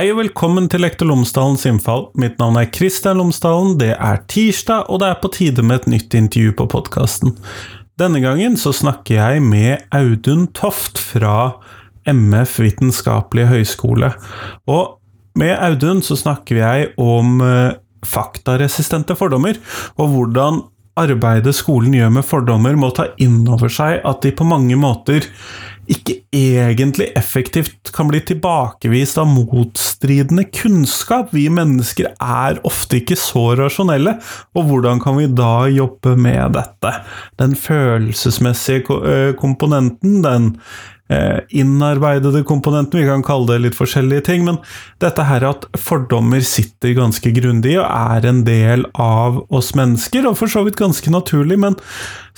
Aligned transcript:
Hei 0.00 0.06
og 0.14 0.16
velkommen 0.16 0.64
til 0.72 0.80
Lektor 0.80 1.04
Lomsdalens 1.10 1.66
innfall. 1.68 2.06
Mitt 2.16 2.38
navn 2.40 2.54
er 2.56 2.70
Kristian 2.72 3.18
Lomsdalen. 3.20 3.74
Det 3.76 3.90
er 3.92 4.22
tirsdag, 4.32 4.86
og 4.88 5.02
det 5.02 5.10
er 5.10 5.18
på 5.20 5.28
tide 5.34 5.60
med 5.60 5.82
et 5.82 5.88
nytt 5.92 6.16
intervju 6.16 6.54
på 6.56 6.64
podkasten. 6.72 7.34
Denne 8.00 8.22
gangen 8.24 8.56
så 8.56 8.72
snakker 8.72 9.18
jeg 9.18 9.42
med 9.44 9.84
Audun 9.92 10.46
Toft 10.56 10.96
fra 11.04 11.34
MF 12.08 12.56
Vitenskapelige 12.64 13.50
høgskole. 13.50 14.14
Og 14.72 14.96
med 15.36 15.52
Audun 15.68 16.00
så 16.00 16.16
snakker 16.16 16.62
jeg 16.62 16.90
om 16.96 17.44
eh, 17.44 17.76
faktaresistente 18.00 19.18
fordommer, 19.20 19.60
og 20.00 20.14
hvordan 20.14 20.62
arbeidet 20.96 21.52
skolen 21.58 21.92
gjør 21.98 22.16
med 22.16 22.24
fordommer, 22.24 22.72
må 22.72 22.88
ta 22.96 23.10
inn 23.20 23.42
over 23.52 23.68
seg 23.68 24.00
at 24.00 24.24
de 24.24 24.32
på 24.32 24.48
mange 24.48 24.80
måter 24.80 25.28
ikke 25.90 26.20
egentlig 26.34 27.08
effektivt 27.18 27.90
kan 27.94 28.10
bli 28.10 28.20
tilbakevist 28.22 29.18
av 29.18 29.28
motstridende 29.30 30.44
kunnskap. 30.54 31.32
Vi 31.34 31.48
mennesker 31.52 32.12
er 32.14 32.60
ofte 32.66 33.00
ikke 33.00 33.18
så 33.18 33.50
rasjonelle, 33.58 34.16
og 34.54 34.70
hvordan 34.70 35.02
kan 35.02 35.18
vi 35.18 35.26
da 35.26 35.66
jobbe 35.72 36.14
med 36.20 36.54
dette? 36.58 36.94
Den 37.42 37.56
følelsesmessige 37.58 39.00
eh, 39.00 39.32
komponenten, 39.38 40.20
den 40.22 40.50
eh, 41.10 41.42
innarbeidede 41.50 42.44
komponenten, 42.46 43.02
vi 43.02 43.08
kan 43.10 43.26
kalle 43.26 43.50
det 43.50 43.64
litt 43.64 43.78
forskjellige 43.78 44.28
ting, 44.30 44.46
men 44.46 44.60
dette 45.02 45.26
her 45.26 45.48
at 45.50 45.66
fordommer 45.78 46.44
sitter 46.46 46.94
ganske 46.98 47.34
grundig 47.34 47.80
og 47.80 47.88
er 47.88 48.30
en 48.30 48.44
del 48.46 48.86
av 48.94 49.42
oss 49.50 49.74
mennesker, 49.78 50.30
og 50.30 50.38
for 50.38 50.52
så 50.52 50.62
vidt 50.68 50.78
ganske 50.78 51.10
naturlig, 51.10 51.58
men 51.66 51.78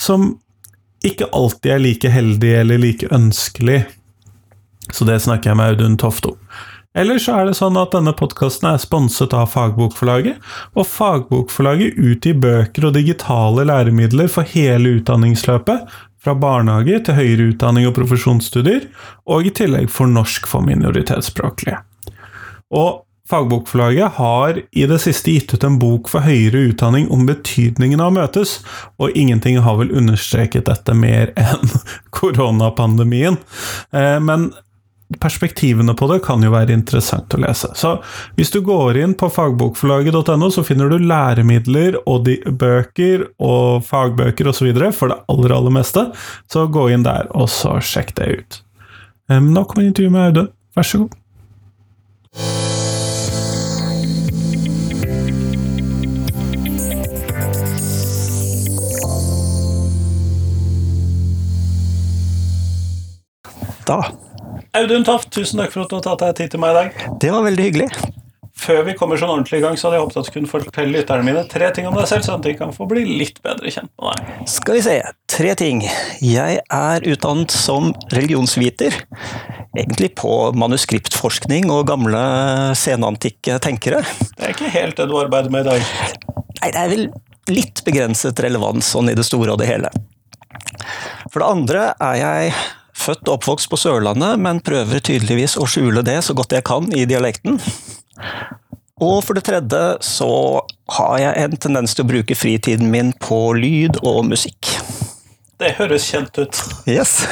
som 0.00 0.32
ikke 1.06 1.30
alltid 1.34 1.72
er 1.74 1.82
like 1.82 2.12
heldig 2.12 2.52
eller 2.60 2.80
like 2.82 3.08
ønskelig. 3.14 3.82
Så 4.92 5.06
det 5.08 5.20
snakker 5.24 5.52
jeg 5.52 5.58
med 5.58 5.74
Audun 5.74 5.98
Toft 6.00 6.26
om. 6.26 6.38
Eller 6.94 7.20
så 7.22 7.38
er 7.38 7.48
det 7.48 7.56
sånn 7.56 7.78
at 7.80 7.94
denne 7.94 8.12
podkasten 8.16 8.68
er 8.68 8.80
sponset 8.80 9.32
av 9.32 9.48
Fagbokforlaget, 9.54 10.42
og 10.76 10.88
Fagbokforlaget 10.88 11.96
utgir 11.96 12.36
bøker 12.42 12.90
og 12.90 12.98
digitale 12.98 13.64
læremidler 13.68 14.28
for 14.32 14.48
hele 14.52 14.98
utdanningsløpet, 14.98 15.86
fra 16.22 16.34
barnehage 16.38 17.00
til 17.06 17.16
høyere 17.16 17.48
utdanning 17.50 17.88
og 17.88 17.96
profesjonsstudier, 17.96 18.84
og 19.26 19.48
i 19.48 19.54
tillegg 19.56 19.88
for 19.90 20.10
norsk 20.10 20.46
for 20.46 20.62
minoritetsspråklige. 20.68 21.80
Og 22.78 23.00
Fagbokforlaget 23.32 24.18
har 24.18 24.58
i 24.70 24.82
det 24.86 24.98
siste 25.00 25.32
gitt 25.32 25.54
ut 25.54 25.64
en 25.64 25.78
bok 25.80 26.10
for 26.12 26.24
høyere 26.26 26.66
utdanning 26.68 27.06
om 27.14 27.24
betydningen 27.24 28.02
av 28.02 28.12
å 28.12 28.16
møtes, 28.18 28.58
og 29.00 29.16
ingenting 29.16 29.56
har 29.64 29.78
vel 29.80 29.94
understreket 29.96 30.68
dette 30.68 30.92
mer 30.92 31.32
enn 31.40 31.72
koronapandemien. 32.12 33.38
Eh, 33.96 34.18
men 34.20 34.50
perspektivene 35.20 35.94
på 35.96 36.08
det 36.10 36.18
kan 36.24 36.44
jo 36.44 36.52
være 36.52 36.74
interessant 36.76 37.32
å 37.34 37.40
lese. 37.40 37.70
Så 37.76 37.94
hvis 38.36 38.52
du 38.52 38.60
går 38.64 39.00
inn 39.00 39.14
på 39.18 39.30
fagbokforlaget.no, 39.32 40.50
så 40.52 40.64
finner 40.66 40.92
du 40.92 40.98
læremidler 41.00 41.98
og 42.04 42.28
bøker 42.60 43.26
og 43.42 43.84
fagbøker 43.88 44.52
osv. 44.52 44.72
for 44.96 45.12
det 45.12 45.20
aller, 45.32 45.56
aller 45.56 45.76
meste. 45.80 46.08
Så 46.52 46.66
gå 46.72 46.90
inn 46.92 47.08
der, 47.08 47.32
og 47.32 47.48
så 47.52 47.78
sjekk 47.80 48.14
det 48.20 48.28
ut. 48.36 48.60
Eh, 49.30 49.40
nå 49.40 49.64
kommer 49.64 49.88
intervjuet 49.88 50.16
med 50.16 50.28
Audun. 50.28 50.52
Vær 50.76 50.88
så 50.88 51.04
god. 51.04 52.61
Da. 63.88 64.00
Audun 64.78 65.04
Toft, 65.04 65.30
tusen 65.34 65.60
takk 65.60 65.72
for 65.74 65.84
at 65.84 65.92
du 65.92 65.98
har 65.98 66.04
tatt 66.06 66.24
deg 66.24 66.36
tid 66.38 66.54
til 66.54 66.62
meg 66.62 66.74
i 66.74 66.78
dag. 66.80 67.06
Det 67.20 67.30
var 67.34 67.46
veldig 67.46 67.64
hyggelig. 67.66 67.88
Før 68.62 68.82
vi 68.86 68.92
kommer 68.94 69.18
sånn 69.18 69.30
ordentlig 69.32 69.58
i 69.58 69.62
gang, 69.64 69.78
så 69.80 69.88
hadde 69.88 69.96
jeg 69.96 70.04
håpet 70.04 70.18
at 70.20 70.28
du 70.28 70.34
kunne 70.34 70.50
fortelle 70.50 70.94
lytterne 70.94 71.24
mine 71.26 71.42
tre 71.50 71.70
ting 71.74 71.86
om 71.88 71.96
deg 71.96 72.06
selv, 72.10 72.26
sånn 72.26 72.38
at 72.38 72.46
de 72.46 72.52
kan 72.58 72.74
få 72.74 72.86
bli 72.90 73.02
litt 73.08 73.40
bedre 73.42 73.72
kjent 73.72 73.90
med 73.96 74.20
deg. 74.20 74.44
Skal 74.52 74.76
vi 74.76 74.82
se. 74.84 74.96
Tre 75.32 75.54
ting. 75.58 75.80
Jeg 76.22 76.60
er 76.62 77.08
utdannet 77.08 77.54
som 77.54 77.90
religionsviter. 78.12 78.98
Egentlig 79.72 80.12
på 80.20 80.34
manuskriptforskning 80.60 81.72
og 81.72 81.88
gamle 81.88 82.20
senantikke 82.78 83.56
tenkere. 83.64 84.04
Det 84.36 84.50
er 84.50 84.54
ikke 84.54 84.70
helt 84.76 85.00
det 85.00 85.08
du 85.08 85.16
arbeider 85.18 85.50
med 85.50 85.64
i 85.64 85.70
dag. 85.72 85.88
Nei, 86.60 86.70
det 86.70 86.84
er 86.84 86.92
vel 86.92 87.08
litt 87.50 87.82
begrenset 87.88 88.38
relevans 88.44 88.92
sånn 88.94 89.10
i 89.10 89.16
det 89.18 89.24
store 89.26 89.56
og 89.56 89.62
det 89.64 89.72
hele. 89.72 89.90
For 91.32 91.40
det 91.40 91.48
andre 91.48 91.88
er 91.96 92.20
jeg 92.20 92.54
født 92.96 93.26
og 93.28 93.38
oppvokst 93.38 93.70
på 93.72 93.78
Sørlandet, 93.80 94.40
men 94.42 94.62
prøver 94.64 95.02
tydeligvis 95.04 95.56
å 95.60 95.68
skjule 95.68 96.04
det 96.06 96.20
så 96.26 96.36
godt 96.36 96.54
jeg 96.56 96.66
kan 96.68 96.90
i 96.94 97.06
dialekten. 97.08 97.58
Og 99.02 99.22
for 99.26 99.34
det 99.34 99.46
tredje 99.48 99.80
så 100.06 100.32
har 100.98 101.16
jeg 101.18 101.46
en 101.46 101.56
tendens 101.56 101.96
til 101.96 102.04
å 102.04 102.10
bruke 102.12 102.36
fritiden 102.38 102.92
min 102.92 103.10
på 103.22 103.40
lyd 103.58 103.98
og 104.06 104.22
musikk. 104.28 104.76
Det 105.62 105.76
høres 105.78 106.06
kjent 106.10 106.38
ut. 106.42 106.58
Yes. 106.90 107.22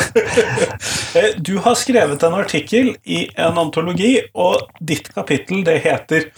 du 1.47 1.57
har 1.65 1.79
skrevet 1.79 2.23
en 2.27 2.37
artikkel 2.39 2.93
i 3.03 3.25
en 3.35 3.59
antologi, 3.59 4.17
og 4.35 4.69
ditt 4.79 5.11
kapittel 5.15 5.65
det 5.67 5.81
heter 5.87 6.31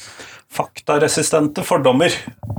Faktaresistente 0.52 1.64
fordommer. 1.64 2.12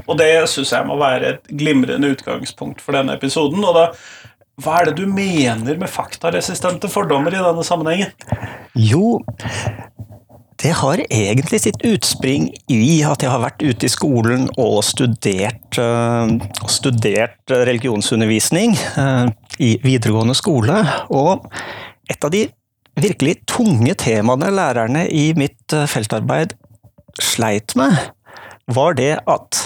Og 0.07 0.17
det 0.17 0.47
syns 0.49 0.71
jeg 0.73 0.85
må 0.89 0.95
være 0.97 1.35
et 1.35 1.51
glimrende 1.53 2.09
utgangspunkt 2.15 2.81
for 2.81 2.97
denne 2.97 3.13
episoden. 3.19 3.61
Og 3.61 3.75
da 3.77 3.83
hva 4.61 4.79
er 4.79 4.91
det 4.91 4.99
du 5.01 5.07
mener 5.09 5.79
med 5.81 5.89
faktaresistente 5.89 6.89
fordommer 6.91 7.33
i 7.33 7.41
denne 7.41 7.63
sammenhengen? 7.65 8.11
Jo, 8.77 9.17
det 10.61 10.75
har 10.79 11.01
egentlig 11.09 11.59
sitt 11.63 11.81
utspring 11.83 12.51
i 12.71 13.01
at 13.03 13.25
jeg 13.25 13.31
har 13.33 13.41
vært 13.43 13.63
ute 13.65 13.87
i 13.87 13.91
skolen 13.91 14.45
og 14.61 14.77
studert, 14.85 15.79
uh, 15.81 16.29
studert 16.71 17.51
religionsundervisning 17.51 18.77
uh, 18.95 19.25
i 19.57 19.73
videregående 19.83 20.37
skole. 20.37 20.77
Og 21.11 21.49
et 22.07 22.23
av 22.23 22.31
de 22.31 22.45
virkelig 23.01 23.39
tunge 23.49 23.97
temaene 23.99 24.53
lærerne 24.53 25.07
i 25.09 25.31
mitt 25.35 25.75
uh, 25.75 25.87
feltarbeid 25.89 26.53
sleit 27.19 27.75
med, 27.79 27.97
var 28.71 28.95
det 28.95 29.17
at 29.27 29.65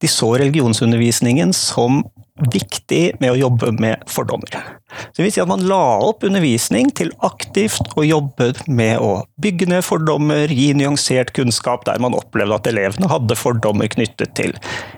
de 0.00 0.08
så 0.08 0.32
religionsundervisningen 0.38 1.52
som 1.56 2.04
viktig 2.52 3.16
med 3.20 3.32
å 3.32 3.38
jobbe 3.38 3.70
med 3.80 4.02
fordommer. 4.12 4.52
Det 5.16 5.24
vil 5.24 5.32
si 5.32 5.40
at 5.40 5.48
man 5.48 5.64
la 5.68 5.98
opp 6.04 6.24
undervisning 6.26 6.90
til 6.96 7.12
aktivt 7.24 7.94
å 7.96 8.04
jobbe 8.04 8.50
med 8.68 9.00
å 9.00 9.24
bygge 9.42 9.70
ned 9.70 9.84
fordommer, 9.86 10.52
gi 10.52 10.72
nyansert 10.76 11.32
kunnskap 11.36 11.86
der 11.88 12.02
man 12.02 12.16
opplevde 12.16 12.58
at 12.58 12.68
elevene 12.68 13.10
hadde 13.10 13.38
fordommer 13.40 13.88
knyttet 13.92 14.36
til, 14.36 14.52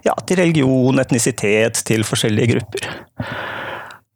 ja, 0.07 0.17
til 0.27 0.43
religion, 0.43 0.99
etnisitet, 0.99 1.85
til 1.87 2.07
forskjellige 2.07 2.57
grupper. 2.57 2.91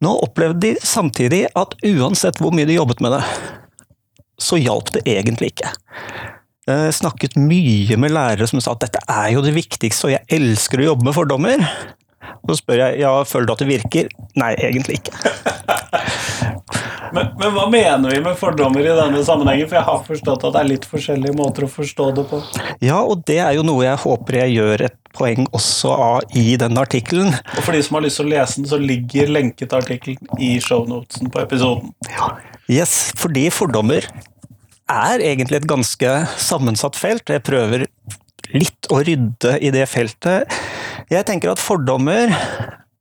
Nå 0.03 0.11
opplevde 0.25 0.59
de 0.65 0.75
samtidig 0.83 1.45
at 1.55 1.77
uansett 1.87 2.41
hvor 2.43 2.51
mye 2.55 2.67
de 2.67 2.75
jobbet 2.75 3.03
med 3.03 3.15
det, 3.15 3.23
så 4.41 4.59
hjalp 4.59 4.91
det 4.97 5.05
egentlig 5.07 5.53
ikke. 5.53 5.71
Jeg 6.67 6.95
snakket 6.95 7.35
mye 7.39 7.95
med 7.99 8.13
lærere 8.15 8.47
som 8.47 8.61
sa 8.63 8.75
at 8.75 8.83
dette 8.85 9.01
er 9.11 9.33
jo 9.35 9.43
det 9.43 9.55
viktigste, 9.55 10.07
og 10.07 10.13
jeg 10.15 10.27
elsker 10.31 10.79
å 10.79 10.91
jobbe 10.91 11.07
med 11.07 11.15
fordommer. 11.15 11.63
Så 12.47 12.57
spør 12.59 12.81
jeg 12.81 12.99
ja, 13.03 13.11
føler 13.27 13.47
du 13.47 13.53
at 13.55 13.63
det 13.63 13.69
virker? 13.69 14.09
Nei, 14.39 14.51
egentlig 14.59 14.99
ikke. 14.99 15.13
men, 17.15 17.29
men, 17.39 17.53
hva 17.55 17.67
mener 17.71 18.11
vi 18.11 18.19
med 18.25 18.35
fordommer 18.39 18.83
i 18.83 18.95
denne 18.97 19.21
sammenhengen? 19.25 19.69
For 19.69 19.79
jeg 19.79 19.87
har 19.87 20.01
forstått 20.07 20.47
at 20.49 20.55
det 20.55 20.63
er 20.63 20.69
litt 20.73 20.87
forskjellige 20.89 21.37
måter 21.37 21.67
å 21.67 21.71
forstå 21.71 22.09
det 22.17 22.25
på. 22.31 22.41
Ja, 22.83 22.99
og 22.99 23.23
det 23.29 23.39
er 23.45 23.55
jo 23.57 23.65
noe 23.67 23.85
jeg 23.85 24.01
håper 24.03 24.39
jeg 24.43 24.57
gjør 24.57 24.85
et 24.89 24.99
poeng 25.13 25.47
også 25.53 25.93
av 25.93 26.37
i 26.39 26.57
den 26.59 26.79
artikkelen. 26.81 27.31
Og 27.53 27.61
for 27.61 27.75
de 27.75 27.83
som 27.85 27.99
har 27.99 28.05
lyst 28.07 28.19
til 28.19 28.27
å 28.27 28.33
lese 28.33 28.59
den, 28.59 28.69
så 28.71 28.81
ligger 28.81 29.31
lenket 29.31 29.69
til 29.69 29.79
artikkelen 29.79 30.43
i 30.43 30.55
shownotesen 30.63 31.31
på 31.33 31.43
episoden. 31.43 31.93
Ja. 32.11 32.33
Yes, 32.71 33.11
fordi 33.19 33.49
fordommer 33.53 34.07
er 34.89 35.23
egentlig 35.23 35.61
et 35.61 35.69
ganske 35.69 36.13
sammensatt 36.39 36.97
felt. 36.99 37.29
Jeg 37.29 37.43
prøver 37.45 37.87
litt 38.53 38.89
å 38.93 39.01
rydde 39.03 39.57
i 39.63 39.71
det 39.73 39.85
feltet. 39.91 40.51
Jeg 41.11 41.27
tenker 41.27 41.51
at 41.51 41.61
fordommer, 41.61 42.31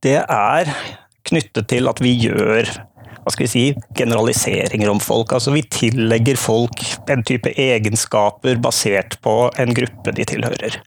det 0.02 0.18
er 0.22 0.70
knyttet 1.28 1.68
til 1.70 1.90
at 1.90 2.00
vi 2.02 2.16
gjør 2.24 2.66
hva 3.22 3.30
skal 3.30 3.46
vi 3.46 3.50
si, 3.52 3.64
generaliseringer 3.94 4.90
om 4.90 4.98
folk. 5.02 5.30
Altså 5.36 5.52
vi 5.54 5.62
tillegger 5.70 6.38
folk 6.40 6.80
en 7.12 7.22
type 7.26 7.52
egenskaper 7.54 8.58
basert 8.62 9.14
på 9.22 9.46
en 9.62 9.70
gruppe 9.76 10.14
de 10.16 10.26
tilhører. 10.26 10.80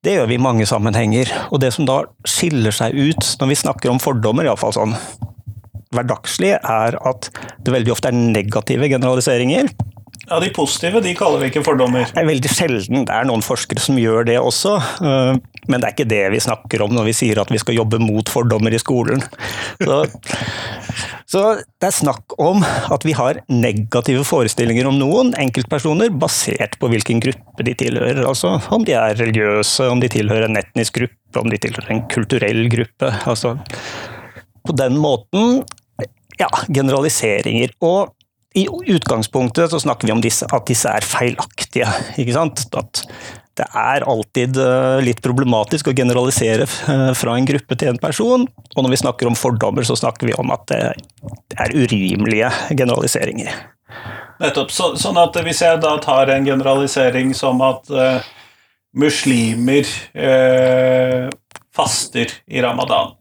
Det 0.00 0.14
gjør 0.16 0.30
vi 0.30 0.38
i 0.38 0.40
mange 0.40 0.64
sammenhenger. 0.68 1.28
Og 1.52 1.60
det 1.60 1.74
som 1.76 1.88
da 1.88 2.00
skiller 2.24 2.72
seg 2.72 2.96
ut 2.96 3.34
når 3.42 3.52
vi 3.52 3.60
snakker 3.60 3.92
om 3.92 4.00
fordommer, 4.00 4.48
iallfall 4.48 4.72
sånn 4.78 4.96
hverdagslig, 5.92 6.54
er 6.56 6.96
at 6.96 7.28
det 7.60 7.74
veldig 7.74 7.92
ofte 7.92 8.08
er 8.08 8.16
negative 8.16 8.88
generaliseringer. 8.88 9.68
Ja, 10.30 10.38
De 10.40 10.50
positive 10.54 11.00
de 11.02 11.14
kaller 11.18 11.42
vi 11.42 11.50
ikke 11.50 11.64
fordommer. 11.66 12.06
Det 12.06 12.22
er 12.22 12.28
veldig 12.28 12.50
sjelden. 12.54 13.04
Det 13.08 13.14
er 13.14 13.26
noen 13.26 13.42
forskere 13.42 13.82
som 13.82 13.98
gjør 13.98 14.28
det 14.28 14.38
også. 14.38 14.76
Eh, 15.02 15.40
men 15.66 15.82
det 15.82 15.88
er 15.88 15.96
ikke 15.96 16.10
det 16.10 16.22
vi 16.36 16.42
snakker 16.42 16.84
om 16.86 16.94
når 16.94 17.08
vi 17.10 17.16
sier 17.18 17.40
at 17.42 17.50
vi 17.50 17.58
skal 17.58 17.76
jobbe 17.80 17.98
mot 18.02 18.30
fordommer 18.30 18.74
i 18.74 18.80
skolen. 18.82 19.24
Så, 19.82 20.04
Så 21.30 21.40
det 21.78 21.86
er 21.86 21.94
snakk 21.94 22.34
om 22.42 22.64
at 22.64 23.04
vi 23.06 23.12
har 23.14 23.38
negative 23.46 24.24
forestillinger 24.26 24.88
om 24.90 24.96
noen 24.98 25.30
enkeltpersoner 25.38 26.10
basert 26.10 26.74
på 26.82 26.90
hvilken 26.90 27.22
gruppe 27.22 27.66
de 27.66 27.74
tilhører. 27.78 28.24
Altså 28.26 28.56
om 28.74 28.86
de 28.86 28.96
er 28.98 29.14
religiøse, 29.18 29.86
om 29.86 30.02
de 30.02 30.10
tilhører 30.10 30.48
en 30.48 30.58
etnisk 30.58 30.98
gruppe, 30.98 31.38
om 31.38 31.52
de 31.52 31.60
tilhører 31.62 31.94
en 31.94 32.02
kulturell 32.10 32.64
gruppe. 32.72 33.12
Altså 33.30 33.54
på 34.66 34.74
den 34.76 34.98
måten 34.98 35.62
ja, 36.40 36.48
generaliseringer. 36.66 37.76
Og 37.78 38.10
i 38.54 38.66
utgangspunktet 38.86 39.70
så 39.70 39.80
snakker 39.80 40.08
vi 40.08 40.12
om 40.12 40.22
disse, 40.22 40.46
at 40.50 40.66
disse 40.66 40.90
er 40.90 41.06
feilaktige. 41.06 41.86
ikke 42.18 42.34
sant? 42.34 42.64
At 42.74 43.04
det 43.60 43.66
er 43.76 44.06
alltid 44.08 44.58
eh, 44.58 45.02
litt 45.04 45.20
problematisk 45.22 45.90
å 45.90 45.94
generalisere 45.96 46.66
eh, 46.66 47.10
fra 47.18 47.36
en 47.36 47.46
gruppe 47.46 47.78
til 47.78 47.92
en 47.92 48.00
person. 48.02 48.46
Og 48.74 48.80
når 48.82 48.94
vi 48.94 49.00
snakker 49.02 49.30
om 49.30 49.38
fordommer, 49.38 49.86
så 49.86 49.98
snakker 49.98 50.30
vi 50.30 50.36
om 50.40 50.50
at 50.54 50.66
det 50.70 50.80
er 51.60 51.76
urimelige 51.76 52.50
generaliseringer. 52.72 53.54
Nettopp. 54.40 54.72
Så, 54.72 54.94
sånn 54.98 55.18
at 55.20 55.36
hvis 55.44 55.62
jeg 55.62 55.82
da 55.82 55.94
tar 56.02 56.32
en 56.32 56.46
generalisering 56.46 57.34
som 57.36 57.60
at 57.64 57.90
uh, 57.92 58.22
muslimer 58.96 59.84
uh, 60.16 61.28
faster 61.76 62.32
i 62.48 62.62
ramadan, 62.64 63.12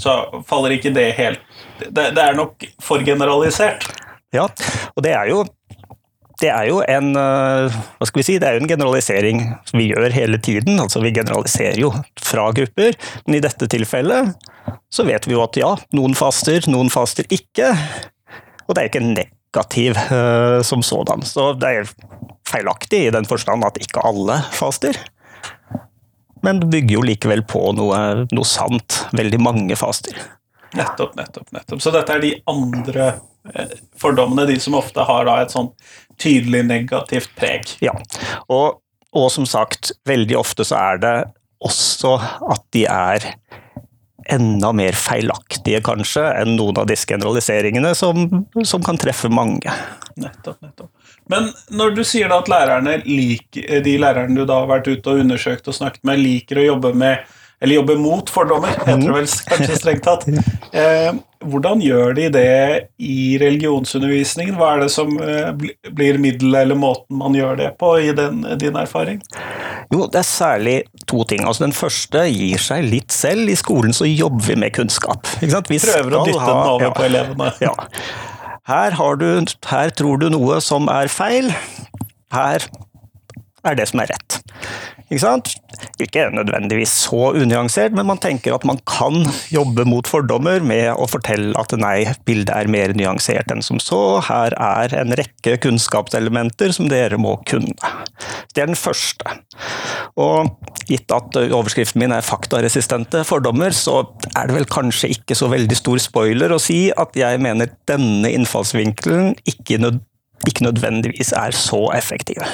så 0.00 0.42
faller 0.48 0.76
ikke 0.76 0.92
det 0.94 1.10
helt 1.18 1.40
Det, 1.80 2.10
det 2.12 2.22
er 2.22 2.36
nok 2.36 2.64
for 2.84 3.00
generalisert. 3.04 3.86
Ja, 4.34 4.46
og 4.94 5.02
det 5.04 5.14
er 5.16 5.32
jo 5.32 5.42
det 6.40 6.48
er 6.48 6.70
jo 6.70 6.78
en 6.88 7.10
eh, 7.20 7.80
hva 7.98 8.06
skal 8.08 8.20
vi 8.22 8.24
si, 8.24 8.38
det 8.40 8.48
er 8.48 8.56
jo 8.56 8.62
en 8.62 8.70
generalisering 8.70 9.42
som 9.68 9.80
vi 9.80 9.90
gjør 9.90 10.14
hele 10.14 10.38
tiden. 10.40 10.78
altså 10.80 11.02
Vi 11.04 11.12
generaliserer 11.12 11.76
jo 11.82 11.90
fra 12.16 12.46
grupper, 12.56 12.96
men 13.26 13.36
i 13.36 13.42
dette 13.44 13.68
tilfellet 13.68 14.32
så 14.90 15.04
vet 15.04 15.28
vi 15.28 15.36
jo 15.36 15.44
at 15.44 15.58
ja, 15.60 15.74
noen 15.96 16.16
faster, 16.16 16.64
noen 16.72 16.88
faster 16.92 17.28
ikke. 17.28 17.74
Og 18.66 18.72
det 18.72 18.82
er 18.82 18.88
ikke 18.88 19.04
negativ 19.04 19.98
uh, 20.08 20.62
som 20.66 20.82
sådan. 20.86 21.26
Så 21.26 21.52
det 21.60 21.70
er 21.70 21.92
feilaktig 22.48 23.04
i 23.06 23.14
den 23.14 23.28
forstand 23.28 23.66
at 23.66 23.78
ikke 23.82 24.02
alle 24.06 24.40
faster. 24.56 24.96
Men 26.46 26.62
det 26.62 26.70
bygger 26.72 26.96
jo 26.96 27.06
likevel 27.06 27.44
på 27.44 27.74
noe, 27.76 28.24
noe 28.32 28.48
sant. 28.48 29.02
Veldig 29.16 29.42
mange 29.42 29.76
faster. 29.78 30.16
Nettopp, 30.78 31.16
nettopp, 31.18 31.48
nettopp. 31.52 31.82
Så 31.82 31.92
dette 31.94 32.14
er 32.14 32.22
de 32.22 32.30
andre 32.50 33.06
eh, 33.54 33.74
fordommene, 33.98 34.46
de 34.50 34.58
som 34.62 34.76
ofte 34.78 35.04
har 35.06 35.26
da 35.26 35.40
et 35.42 35.54
sånn 35.54 35.72
tydelig 36.20 36.62
negativt 36.68 37.32
preg. 37.38 37.74
Ja, 37.82 37.96
og, 38.48 38.80
og, 39.10 39.28
som 39.34 39.48
sagt, 39.48 39.94
veldig 40.08 40.38
ofte 40.38 40.66
så 40.68 40.78
er 40.78 41.02
det 41.02 41.16
også 41.60 42.16
at 42.20 42.64
de 42.76 42.86
er 42.88 43.32
enda 44.30 44.70
mer 44.76 44.94
feilaktige, 44.94 45.80
kanskje, 45.82 46.22
enn 46.38 46.54
noen 46.54 46.78
av 46.78 46.86
disse 46.86 47.08
generaliseringene 47.10 47.90
som, 47.98 48.28
som 48.62 48.84
kan 48.84 49.00
treffe 49.00 49.30
mange. 49.32 49.72
Nettopp, 50.20 50.60
nettopp. 50.62 50.92
Men 51.30 51.50
når 51.74 51.96
du 51.96 52.02
sier 52.06 52.30
da 52.30 52.40
at 52.42 52.50
lærerne 52.50 52.96
liker, 53.06 53.80
de 53.84 53.96
lærerne 54.02 54.36
du 54.36 54.44
da 54.44 54.62
har 54.62 54.70
vært 54.70 54.90
ute 54.90 55.12
og 55.12 55.24
undersøkt 55.24 55.68
og 55.70 55.76
snakket 55.76 56.02
med, 56.06 56.22
liker 56.22 56.60
å 56.60 56.68
jobbe 56.72 56.94
med 56.98 57.26
eller 57.60 57.74
jobber 57.74 57.96
mot 58.00 58.30
fordommer, 58.30 58.72
heter 58.86 59.02
det 59.04 59.16
vel 59.18 59.26
kanskje 59.50 59.76
strengt 59.76 60.06
tatt. 60.06 60.24
Eh, 60.72 61.10
hvordan 61.44 61.82
gjør 61.84 62.14
de 62.16 62.28
det 62.32 62.52
i 63.04 63.36
religionsundervisningen? 63.40 64.56
Hva 64.56 64.74
er 64.74 64.86
det 64.86 64.90
som 64.94 65.12
eh, 65.20 65.50
blir 65.92 66.20
middelet 66.20 66.64
eller 66.64 66.78
måten 66.80 67.20
man 67.20 67.36
gjør 67.36 67.58
det 67.60 67.68
på, 67.80 67.92
i 68.00 68.14
den, 68.16 68.42
din 68.60 68.80
erfaring? 68.80 69.20
Jo, 69.92 70.06
det 70.06 70.22
er 70.22 70.28
særlig 70.28 70.76
to 71.10 71.24
ting. 71.28 71.44
Altså, 71.44 71.66
den 71.66 71.76
første 71.76 72.24
gir 72.30 72.60
seg 72.62 72.88
litt 72.88 73.12
selv. 73.12 73.50
I 73.52 73.58
skolen 73.58 73.96
så 73.96 74.08
jobber 74.08 74.52
vi 74.52 74.58
med 74.64 74.74
kunnskap. 74.76 75.28
Vi 75.40 75.50
Prøver 75.50 76.16
å 76.16 76.24
dytte 76.28 76.44
den 76.44 76.60
over 76.74 76.88
ja, 76.88 76.92
på 76.96 77.08
elevene. 77.08 77.52
Ja. 77.66 77.74
Her, 78.70 78.94
du, 79.18 79.26
her 79.66 79.90
tror 79.98 80.20
du 80.20 80.28
noe 80.30 80.60
som 80.62 80.86
er 80.92 81.10
feil. 81.10 81.50
Her 82.30 82.62
er 83.66 83.76
det 83.78 83.88
som 83.90 84.02
er 84.02 84.12
rett. 84.14 84.40
Ikke 85.10 85.22
sant? 85.24 85.52
Ikke 86.02 86.28
nødvendigvis 86.30 86.92
så 87.06 87.32
unyansert, 87.34 87.94
men 87.96 88.06
man 88.06 88.20
tenker 88.22 88.54
at 88.54 88.64
man 88.68 88.78
kan 88.86 89.24
jobbe 89.50 89.82
mot 89.88 90.06
fordommer 90.06 90.62
med 90.62 90.92
å 90.94 91.08
fortelle 91.10 91.50
at 91.58 91.74
nei, 91.80 92.04
bildet 92.28 92.52
er 92.54 92.70
mer 92.70 92.94
nyansert 92.94 93.50
enn 93.50 93.64
som 93.64 93.80
så. 93.82 94.20
Her 94.28 94.54
er 94.54 94.94
en 95.00 95.14
rekke 95.18 95.56
kunnskapselementer 95.64 96.74
som 96.76 96.90
dere 96.92 97.18
må 97.18 97.34
kunne. 97.50 97.74
Det 98.54 98.62
er 98.62 98.70
den 98.70 98.78
første. 98.78 99.34
Og 100.20 100.52
gitt 100.86 101.10
at 101.14 101.38
overskriften 101.42 102.02
min 102.02 102.14
er 102.14 102.22
'faktaresistente 102.26 103.24
fordommer', 103.26 103.74
så 103.74 104.06
er 104.36 104.46
det 104.46 104.56
vel 104.56 104.70
kanskje 104.70 105.10
ikke 105.16 105.34
så 105.34 105.50
veldig 105.50 105.76
stor 105.76 105.98
spoiler 105.98 106.54
å 106.54 106.62
si 106.62 106.92
at 106.96 107.16
jeg 107.18 107.40
mener 107.42 107.70
denne 107.86 108.30
innfallsvinkelen 108.30 109.34
ikke 109.46 109.78
nødvendigvis 109.78 110.09
ikke 110.48 110.66
nødvendigvis 110.68 111.32
er 111.36 111.56
så 111.56 111.82
effektive. 111.96 112.46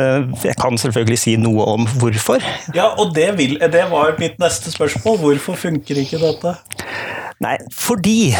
Eh, 0.00 0.26
jeg 0.44 0.56
kan 0.60 0.78
selvfølgelig 0.78 1.20
si 1.20 1.36
noe 1.40 1.66
om 1.74 1.86
hvorfor. 2.00 2.44
Ja, 2.76 2.90
og 3.00 3.14
det, 3.16 3.32
vil, 3.38 3.58
det 3.60 3.86
var 3.90 4.16
mitt 4.20 4.38
neste 4.42 4.72
spørsmål. 4.72 5.18
Hvorfor 5.24 5.58
funker 5.68 6.02
ikke 6.02 6.20
dette? 6.22 6.56
Nei, 7.40 7.56
fordi 7.72 8.34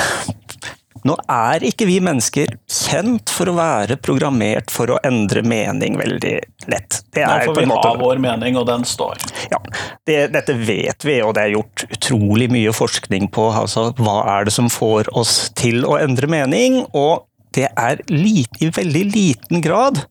nå 1.09 1.15
er 1.33 1.65
ikke 1.65 1.87
vi 1.89 1.97
mennesker 2.05 2.51
kjent 2.69 3.33
for 3.33 3.49
å 3.49 3.55
være 3.57 3.97
programmert 4.05 4.73
for 4.73 4.93
å 4.93 4.99
endre 5.07 5.43
mening 5.47 5.97
veldig 5.97 6.35
lett. 6.69 6.99
Det 7.15 7.25
er 7.25 7.47
Nå 7.47 7.55
får 7.55 7.61
vi 7.63 7.69
måte... 7.71 7.89
ha 7.89 8.01
vår 8.01 8.21
mening, 8.21 8.59
og 8.61 8.67
den 8.69 8.85
står. 8.89 9.23
Ja, 9.53 9.61
det, 10.09 10.19
dette 10.35 10.57
vet 10.61 11.07
vi, 11.09 11.17
og 11.25 11.35
det 11.39 11.47
er 11.47 11.55
gjort 11.55 11.87
utrolig 11.89 12.51
mye 12.53 12.75
forskning 12.77 13.31
på. 13.33 13.49
Altså, 13.63 13.89
hva 13.97 14.21
er 14.37 14.49
det 14.49 14.55
som 14.57 14.69
får 14.73 15.09
oss 15.17 15.49
til 15.57 15.89
å 15.89 15.97
endre 16.01 16.29
mening? 16.31 16.83
Og 16.93 17.25
det 17.57 17.69
er 17.69 18.03
lite, 18.11 18.63
i 18.63 18.71
veldig 18.75 19.05
liten 19.11 19.65
grad 19.65 20.05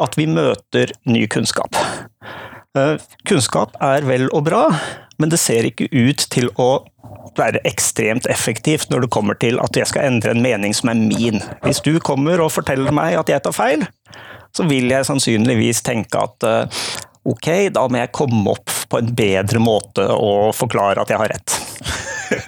at 0.00 0.16
vi 0.16 0.26
møter 0.30 0.92
ny 1.08 1.26
kunnskap. 1.30 1.76
Eh, 2.78 2.96
kunnskap 3.28 3.76
er 3.82 4.06
vel 4.08 4.28
og 4.30 4.46
bra, 4.48 4.64
men 5.20 5.32
det 5.32 5.40
ser 5.42 5.68
ikke 5.68 5.90
ut 5.92 6.24
til 6.32 6.48
å 6.60 6.70
være 7.36 7.62
ekstremt 7.68 8.26
effektivt 8.30 8.90
når 8.90 9.04
det 9.04 9.12
kommer 9.14 9.38
til 9.40 9.60
at 9.62 9.76
jeg 9.76 9.88
skal 9.90 10.08
endre 10.08 10.34
en 10.34 10.42
mening 10.42 10.74
som 10.76 10.92
er 10.92 11.00
min. 11.02 11.40
Hvis 11.64 11.82
du 11.84 11.94
kommer 12.02 12.42
og 12.42 12.52
forteller 12.54 12.94
meg 12.94 13.18
at 13.20 13.30
jeg 13.32 13.44
tar 13.44 13.56
feil, 13.56 13.86
så 14.56 14.66
vil 14.66 14.90
jeg 14.90 15.06
sannsynligvis 15.06 15.84
tenke 15.86 16.22
at 16.24 16.46
eh, 16.48 16.86
ok, 17.30 17.48
da 17.74 17.86
må 17.90 18.00
jeg 18.00 18.14
komme 18.16 18.54
opp 18.54 18.72
på 18.90 19.00
en 19.00 19.12
bedre 19.14 19.62
måte 19.62 20.06
og 20.14 20.54
forklare 20.56 21.02
at 21.02 21.12
jeg 21.12 21.20
har 21.20 21.34
rett. 21.34 21.58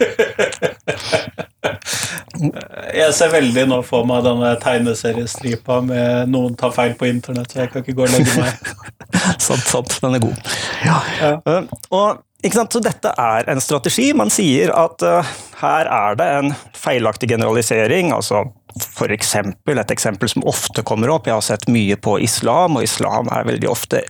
Jeg 2.93 3.15
ser 3.17 3.31
veldig 3.33 3.65
nå 3.71 3.79
for 3.87 4.07
meg 4.09 4.25
denne 4.27 4.51
tegneseriestripa 4.63 5.81
med 5.87 6.33
'noen 6.33 6.57
tar 6.59 6.73
feil 6.75 6.95
på 6.99 7.07
internett', 7.09 7.53
så 7.53 7.63
jeg 7.63 7.73
kan 7.73 7.85
ikke 7.85 7.97
gå 8.01 8.07
og 8.07 8.13
legge 8.15 8.35
meg. 8.41 8.53
sant, 9.47 9.67
sant. 9.69 9.99
Den 10.03 10.19
er 10.19 10.25
god. 10.25 10.53
Ja. 10.85 10.99
Ja. 11.21 11.33
Uh, 11.47 11.63
og 11.91 12.23
så 12.43 12.81
dette 12.83 13.13
er 13.19 13.47
en 13.51 13.61
strategi. 13.63 14.13
Man 14.19 14.31
sier 14.31 14.73
at 14.75 15.03
uh, 15.07 15.23
her 15.61 15.87
er 15.87 16.19
det 16.19 16.27
en 16.41 16.55
feilaktig 16.75 17.29
generalisering. 17.31 18.13
altså 18.13 18.45
for 18.81 19.13
eksempel, 19.13 19.79
Et 19.79 19.91
eksempel 19.91 20.29
som 20.29 20.43
ofte 20.45 20.83
kommer 20.83 21.11
opp, 21.11 21.27
jeg 21.27 21.35
har 21.35 21.41
sett 21.45 21.69
mye 21.69 21.97
på 21.97 22.19
islam, 22.21 22.77
og 22.77 22.83
islam 22.83 23.29
er 23.29 23.45
veldig 23.45 23.69
ofte 23.69 24.03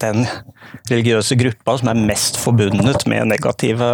den 0.00 0.26
religiøse 0.90 1.36
gruppa 1.36 1.78
som 1.78 1.88
er 1.88 2.06
mest 2.06 2.36
forbundet 2.36 3.06
med 3.06 3.26
negative 3.26 3.88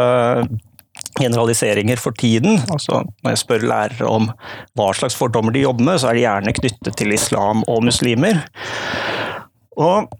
generaliseringer 1.22 2.00
for 2.00 2.16
tiden. 2.16 2.60
Altså, 2.72 3.02
når 3.22 3.34
jeg 3.34 3.42
spør 3.42 3.66
lærere 3.70 4.08
om 4.08 4.30
hva 4.78 4.90
slags 4.96 5.16
fordommer 5.18 5.54
de 5.54 5.64
jobber 5.64 5.86
med, 5.90 6.00
så 6.00 6.10
er 6.10 6.18
de 6.18 6.24
gjerne 6.24 6.54
knyttet 6.56 6.98
til 7.00 7.16
islam 7.16 7.64
og 7.70 7.84
muslimer. 7.86 8.42
Og, 9.80 10.10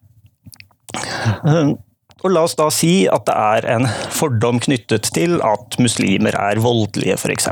eh, 1.49 1.73
og 2.21 2.35
la 2.35 2.45
oss 2.45 2.59
da 2.59 2.69
si 2.75 2.95
at 3.09 3.25
det 3.29 3.37
er 3.37 3.69
en 3.77 3.89
fordom 4.13 4.61
knyttet 4.61 5.11
til 5.17 5.41
at 5.47 5.79
muslimer 5.81 6.37
er 6.37 6.61
voldelige, 6.63 7.17
f.eks. 7.17 7.49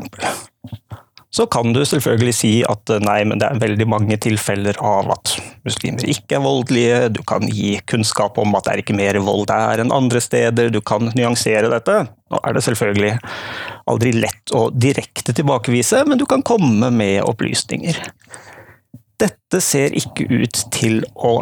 Så 1.30 1.44
kan 1.46 1.74
du 1.76 1.82
selvfølgelig 1.84 2.34
si 2.34 2.52
at 2.64 2.88
eh, 2.92 3.02
nei, 3.04 3.20
men 3.28 3.40
det 3.40 3.50
er 3.50 3.60
veldig 3.60 3.86
mange 3.90 4.16
tilfeller 4.22 4.78
av 4.80 5.10
at 5.12 5.34
muslimer 5.66 6.08
ikke 6.08 6.38
er 6.38 6.44
voldelige. 6.44 7.00
Du 7.18 7.20
kan 7.28 7.44
gi 7.52 7.74
kunnskap 7.90 8.40
om 8.40 8.56
at 8.56 8.64
det 8.64 8.72
er 8.72 8.82
ikke 8.84 8.96
mer 8.96 9.18
vold 9.24 9.44
der 9.50 9.82
enn 9.84 9.92
andre 9.94 10.22
steder. 10.24 10.72
Du 10.72 10.80
kan 10.80 11.12
nyansere 11.12 11.68
dette. 11.72 11.98
Nå 12.32 12.40
er 12.40 12.56
det 12.56 12.64
selvfølgelig 12.64 13.12
aldri 13.92 14.14
lett 14.16 14.56
å 14.56 14.68
direkte 14.72 15.36
tilbakevise, 15.36 16.00
men 16.08 16.20
du 16.20 16.24
kan 16.28 16.44
komme 16.46 16.90
med 16.94 17.20
opplysninger. 17.28 18.00
Dette 19.20 19.60
ser 19.64 19.96
ikke 19.98 20.28
ut 20.30 20.64
til 20.72 21.02
å 21.12 21.40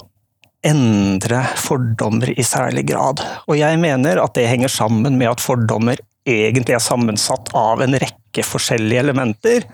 endre 0.66 1.44
fordommer 1.60 2.32
i 2.34 2.42
særlig 2.42 2.88
grad. 2.90 3.22
Og 3.46 3.58
jeg 3.58 3.78
mener 3.78 4.18
at 4.18 4.34
det 4.34 4.48
henger 4.50 4.72
sammen 4.72 5.18
med 5.20 5.30
at 5.30 5.44
fordommer 5.44 6.00
egentlig 6.26 6.76
er 6.76 6.82
sammensatt 6.82 7.52
av 7.56 7.82
en 7.84 7.96
rekke 8.02 8.44
forskjellige 8.44 9.04
elementer, 9.06 9.66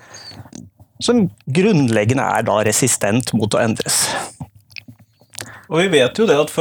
som 1.02 1.24
grunnleggende 1.50 2.24
er 2.36 2.46
da 2.46 2.60
resistent 2.66 3.32
mot 3.34 3.54
å 3.56 3.62
endres. 3.62 4.04
Og 5.72 5.80
vi 5.80 5.88
vet 5.94 6.18
jo 6.20 6.26
det 6.28 6.36
at 6.36 6.52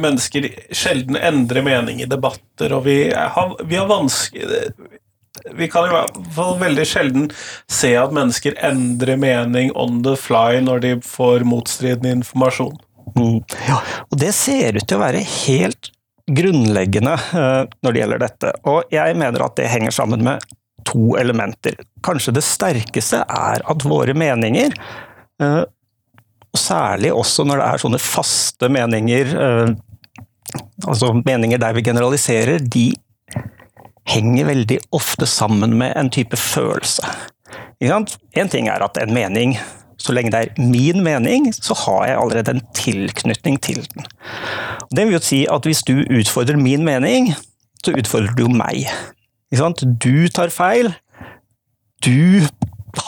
mennesker 0.00 0.48
sjelden 0.72 1.18
endrer 1.20 1.62
mening 1.66 2.00
i 2.00 2.08
debatter, 2.08 2.72
og 2.72 2.86
vi 2.88 3.02
har, 3.12 3.52
vi 3.60 3.76
har 3.76 3.90
vanskelig 3.90 4.64
vi 5.54 5.68
kan 5.70 5.86
i 5.86 5.92
hvert 5.92 6.16
fall 6.34 6.56
veldig 6.60 6.84
sjelden 6.88 7.28
se 7.70 7.92
at 7.98 8.14
mennesker 8.14 8.56
endrer 8.64 9.20
mening 9.20 9.70
on 9.78 10.02
the 10.06 10.16
fly 10.18 10.58
når 10.64 10.82
de 10.84 10.92
får 11.04 11.44
motstridende 11.48 12.18
informasjon. 12.18 12.74
Mm. 13.16 13.38
Ja, 13.68 13.78
og 14.10 14.18
det 14.20 14.32
ser 14.36 14.76
ut 14.76 14.84
til 14.88 14.98
å 14.98 15.04
være 15.04 15.22
helt 15.24 15.92
grunnleggende 16.28 17.14
uh, 17.16 17.64
når 17.82 17.94
det 17.94 18.02
gjelder 18.02 18.22
dette. 18.22 18.52
Og 18.68 18.94
jeg 18.94 19.16
mener 19.18 19.44
at 19.44 19.56
det 19.58 19.70
henger 19.72 19.94
sammen 19.94 20.24
med 20.26 20.44
to 20.88 21.16
elementer. 21.20 21.76
Kanskje 22.04 22.36
det 22.36 22.44
sterkeste 22.46 23.24
er 23.24 23.64
at 23.66 23.84
våre 23.84 24.14
meninger, 24.16 24.72
og 25.38 26.58
særlig 26.58 27.10
også 27.12 27.44
når 27.44 27.60
det 27.60 27.66
er 27.66 27.82
sånne 27.82 28.00
faste 28.00 28.70
meninger, 28.72 29.34
uh, 29.36 30.62
altså 30.86 31.12
meninger 31.18 31.60
der 31.60 31.76
vi 31.76 31.84
generaliserer, 31.90 32.62
de 32.62 32.86
henger 34.08 34.48
veldig 34.48 34.78
ofte 34.96 35.28
sammen 35.28 35.76
med 35.78 35.92
en 35.98 36.08
type 36.14 36.38
følelse. 36.40 37.04
En 37.84 38.48
ting 38.50 38.70
er 38.70 38.82
at 38.82 38.96
en 39.02 39.12
mening 39.14 39.58
så 40.08 40.14
lenge 40.16 40.32
det 40.32 40.40
er 40.40 40.70
min 40.72 41.02
mening, 41.04 41.50
så 41.54 41.76
har 41.84 42.06
jeg 42.08 42.20
allerede 42.22 42.56
en 42.56 42.64
tilknytning 42.76 43.60
til 43.64 43.82
den. 43.92 44.08
Det 44.94 45.04
vil 45.04 45.18
jo 45.18 45.24
si 45.24 45.42
at 45.50 45.68
hvis 45.68 45.84
du 45.84 46.00
utfordrer 46.02 46.60
min 46.60 46.86
mening, 46.86 47.34
så 47.84 47.94
utfordrer 47.96 48.34
du 48.38 48.48
meg. 48.52 48.88
Du 50.02 50.28
tar 50.32 50.52
feil. 50.52 50.92
Du 52.04 52.46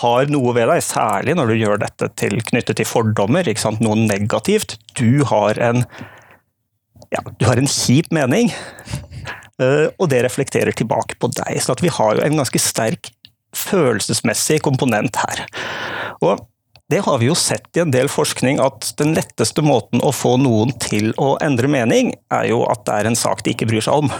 har 0.00 0.30
noe 0.30 0.54
ved 0.54 0.68
deg, 0.70 0.82
særlig 0.84 1.36
når 1.38 1.50
du 1.50 1.58
gjør 1.58 1.82
dette 1.82 2.10
til, 2.20 2.40
knyttet 2.50 2.80
til 2.80 2.88
fordommer, 2.88 3.48
noe 3.80 3.98
negativt. 3.98 4.76
Du 4.98 5.24
har 5.30 5.60
en 5.70 5.84
ja, 7.10 7.22
du 7.40 7.46
har 7.48 7.58
en 7.58 7.66
kjip 7.66 8.12
mening, 8.14 8.52
eh, 9.58 9.88
og 9.98 10.10
det 10.12 10.22
reflekterer 10.22 10.76
tilbake 10.76 11.16
på 11.18 11.30
deg. 11.34 11.58
Så 11.62 11.74
vi 11.82 11.90
har 11.90 12.18
jo 12.18 12.22
en 12.26 12.38
ganske 12.38 12.60
sterk 12.62 13.10
følelsesmessig 13.56 14.60
komponent 14.62 15.18
her. 15.18 15.42
Og 16.22 16.44
det 16.90 17.04
har 17.06 17.18
vi 17.18 17.28
jo 17.28 17.36
sett 17.38 17.76
i 17.76 17.82
en 17.84 17.92
del 17.94 18.08
forskning, 18.10 18.58
at 18.62 18.90
den 18.98 19.14
letteste 19.14 19.62
måten 19.62 20.02
å 20.02 20.10
få 20.14 20.34
noen 20.42 20.72
til 20.82 21.12
å 21.22 21.36
endre 21.44 21.70
mening, 21.70 22.12
er 22.34 22.48
jo 22.50 22.64
at 22.66 22.82
det 22.88 22.96
er 22.96 23.10
en 23.12 23.18
sak 23.18 23.44
de 23.46 23.54
ikke 23.54 23.68
bryr 23.70 23.84
seg 23.86 24.02
om. 24.02 24.10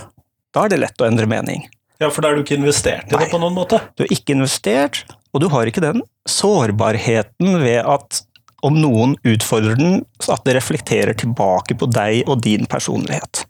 Da 0.55 0.65
er 0.65 0.73
det 0.73 0.81
lett 0.85 1.03
å 1.03 1.09
endre 1.09 1.27
mening. 1.31 1.67
Ja, 2.01 2.09
for 2.15 2.23
da 2.23 2.31
er 2.31 2.39
du 2.39 2.45
ikke 2.45 2.57
investert 2.61 3.11
i 3.11 3.17
Nei, 3.17 3.27
det 3.27 3.33
på 3.35 3.41
noen 3.43 3.59
måte? 3.59 3.83
Du 3.99 4.07
er 4.07 4.15
ikke 4.15 4.37
investert, 4.37 5.03
og 5.35 5.43
du 5.43 5.49
har 5.53 5.69
ikke 5.69 5.83
den 5.85 6.05
sårbarheten 6.31 7.59
ved 7.61 7.83
at 7.83 8.23
om 8.67 8.77
noen 8.77 9.17
utfordrer 9.27 9.79
den, 9.81 10.03
så 10.21 10.37
at 10.37 10.47
det 10.47 10.55
reflekterer 10.59 11.17
tilbake 11.17 11.77
på 11.81 11.89
deg 11.91 12.29
og 12.29 12.43
din 12.45 12.69
personlighet. 12.71 13.47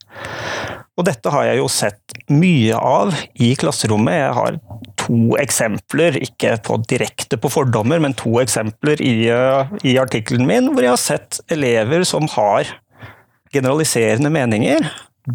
Og 0.98 1.06
dette 1.06 1.32
har 1.32 1.46
jeg 1.46 1.60
jo 1.60 1.68
sett 1.70 2.16
mye 2.30 2.76
av 2.76 3.14
i 3.40 3.52
klasserommet. 3.58 4.18
Jeg 4.18 4.36
har 4.36 4.58
to 5.00 5.36
eksempler, 5.40 6.18
ikke 6.20 6.56
på 6.66 6.76
direkte 6.90 7.38
på 7.40 7.50
fordommer, 7.52 8.02
men 8.02 8.16
to 8.18 8.34
eksempler 8.42 9.00
i, 9.02 9.28
eh, 9.32 9.70
i 9.86 9.96
artikkelen 10.02 10.46
min, 10.46 10.72
hvor 10.74 10.84
jeg 10.84 10.94
har 10.94 11.00
sett 11.00 11.40
elever 11.48 12.04
som 12.04 12.28
har 12.36 12.68
generaliserende 13.54 14.30
meninger, 14.30 14.90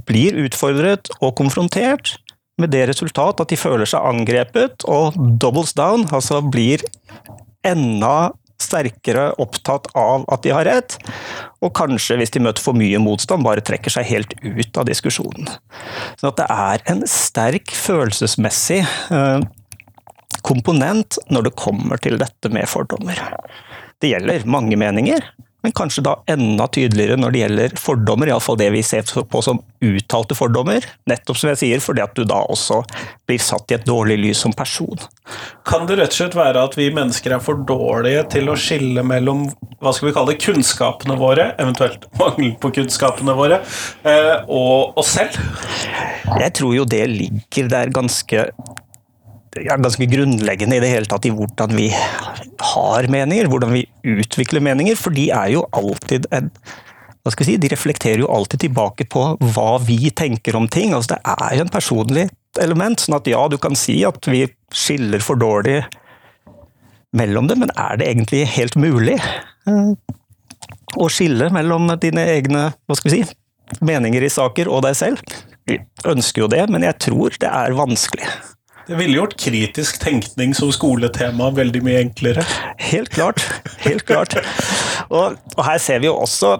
blir 0.05 0.38
utfordret 0.45 1.09
og 1.21 1.35
konfrontert, 1.39 2.17
med 2.57 2.71
det 2.71 2.85
resultat 2.88 3.41
at 3.43 3.51
de 3.51 3.57
føler 3.59 3.89
seg 3.89 4.05
angrepet 4.07 4.85
og 4.88 5.17
doubles 5.41 5.74
down, 5.75 6.05
altså 6.15 6.39
blir 6.39 6.83
enda 7.67 8.31
sterkere 8.62 9.29
opptatt 9.41 9.89
av 9.97 10.25
at 10.31 10.45
de 10.45 10.53
har 10.55 10.67
rett, 10.67 10.97
og 11.63 11.74
kanskje, 11.75 12.17
hvis 12.19 12.33
de 12.35 12.43
møter 12.45 12.63
for 12.63 12.77
mye 12.77 13.00
motstand, 13.01 13.45
bare 13.45 13.63
trekker 13.65 13.93
seg 13.93 14.07
helt 14.09 14.35
ut 14.43 14.79
av 14.79 14.88
diskusjonen. 14.89 15.50
Så 16.19 16.31
at 16.31 16.39
det 16.39 16.47
er 16.51 16.85
en 16.93 17.03
sterk 17.09 17.74
følelsesmessig 17.75 18.81
eh, 18.83 19.45
komponent 20.45 21.19
når 21.33 21.50
det 21.50 21.57
kommer 21.59 22.01
til 22.01 22.19
dette 22.21 22.51
med 22.53 22.69
fordommer. 22.69 23.19
Det 24.01 24.12
gjelder 24.12 24.47
mange 24.50 24.77
meninger, 24.79 25.24
men 25.65 25.74
kanskje 25.74 26.03
da 26.05 26.12
enda 26.29 26.67
tydeligere 26.69 27.17
når 27.17 27.31
det 27.34 27.39
gjelder 27.39 27.72
fordommer, 27.81 28.29
iallfall 28.29 28.60
det 28.60 28.67
vi 28.75 28.84
ser 28.86 29.01
på 29.01 29.39
som 29.41 29.63
uttalte 29.81 30.38
fordommer. 30.38 30.86
Nettopp 31.10 31.39
som 31.41 31.50
jeg 31.50 31.62
sier, 31.63 31.81
fordi 31.81 32.03
at 32.03 32.13
du 32.13 32.22
da 32.27 32.43
også 32.53 32.84
blir 33.25 33.41
satt 33.41 33.74
i 33.74 33.77
et 33.79 33.88
dårlig 33.88 34.19
lys 34.22 34.43
som 34.45 34.53
person. 34.53 35.01
Kan 35.65 35.88
det 35.89 35.98
rett 35.98 36.13
og 36.13 36.19
slett 36.19 36.38
være 36.38 36.67
at 36.69 36.77
vi 36.77 36.91
mennesker 36.93 37.34
er 37.34 37.41
for 37.41 37.65
dårlige 37.65 38.27
til 38.36 38.53
å 38.53 38.60
skille 38.62 39.01
mellom 39.01 39.48
hva 39.81 39.93
skal 39.95 40.12
vi 40.12 40.15
kalle 40.19 40.36
det, 40.36 40.43
kunnskapene 40.45 41.17
våre, 41.17 41.50
eventuelt 41.62 42.05
mangel 42.22 42.53
på 42.62 42.74
kunnskapene 42.77 43.34
våre, 43.38 43.63
eh, 44.05 44.36
og 44.45 45.01
oss 45.01 45.15
selv? 45.17 45.41
Jeg 46.29 46.53
tror 46.62 46.77
jo 46.77 46.86
det 46.89 47.07
ligger 47.10 47.74
der 47.74 47.93
ganske 47.93 48.51
ja, 49.63 49.77
ganske 49.79 50.07
grunnleggende 50.09 50.77
i 50.77 50.83
det 50.83 50.91
hele 50.91 51.09
tatt 51.09 51.27
i 51.27 51.33
hvordan 51.33 51.75
vi 51.77 51.89
har 51.91 53.07
meninger, 53.12 53.50
hvordan 53.51 53.75
vi 53.75 53.85
utvikler 54.15 54.63
meninger. 54.63 54.97
For 55.00 55.15
de 55.15 55.29
er 55.33 55.53
jo 55.55 55.65
alltid 55.75 56.27
en 56.35 56.51
hva 57.25 57.31
skal 57.33 57.41
vi 57.41 57.53
si, 57.55 57.57
De 57.57 57.69
reflekterer 57.71 58.21
jo 58.21 58.29
alltid 58.29 58.67
tilbake 58.67 59.07
på 59.09 59.21
hva 59.55 59.69
vi 59.81 60.12
tenker 60.13 60.55
om 60.59 60.67
ting. 60.69 60.93
altså 60.93 61.15
Det 61.15 61.33
er 61.33 61.55
jo 61.57 61.63
en 61.65 61.74
personlig 61.74 62.27
element. 62.62 63.01
sånn 63.01 63.17
at 63.17 63.27
ja, 63.27 63.41
du 63.50 63.57
kan 63.57 63.74
si 63.75 64.03
at 64.05 64.29
vi 64.29 64.45
skiller 64.69 65.24
for 65.25 65.39
dårlig 65.41 65.81
mellom 67.15 67.47
det, 67.50 67.57
men 67.57 67.71
er 67.79 67.97
det 67.97 68.12
egentlig 68.12 68.43
helt 68.53 68.75
mulig 68.75 69.15
eh, 69.15 69.91
å 71.00 71.07
skille 71.09 71.47
mellom 71.55 71.88
dine 72.01 72.25
egne 72.35 72.67
hva 72.75 72.97
skal 73.00 73.12
vi 73.12 73.21
si, 73.24 73.35
meninger 73.81 74.21
i 74.21 74.29
saker 74.29 74.69
og 74.69 74.83
deg 74.85 74.97
selv? 75.00 75.38
Vi 75.65 75.79
ønsker 76.05 76.43
jo 76.43 76.51
det, 76.51 76.62
men 76.69 76.85
jeg 76.85 77.00
tror 77.07 77.33
det 77.41 77.50
er 77.50 77.74
vanskelig. 77.74 78.27
Det 78.86 78.98
ville 79.00 79.18
gjort 79.18 79.34
kritisk 79.42 79.98
tenkning 80.04 80.54
som 80.58 80.70
skoletema 80.74 81.50
veldig 81.58 81.82
mye 81.86 82.04
enklere. 82.04 82.46
Helt 82.77 83.10
klart. 83.15 83.42
Helt 83.82 84.06
klart. 84.06 84.38
Og, 85.10 85.38
og 85.58 85.62
her 85.65 85.82
ser 85.82 86.04
vi 86.04 86.10
jo 86.10 86.18
også 86.22 86.56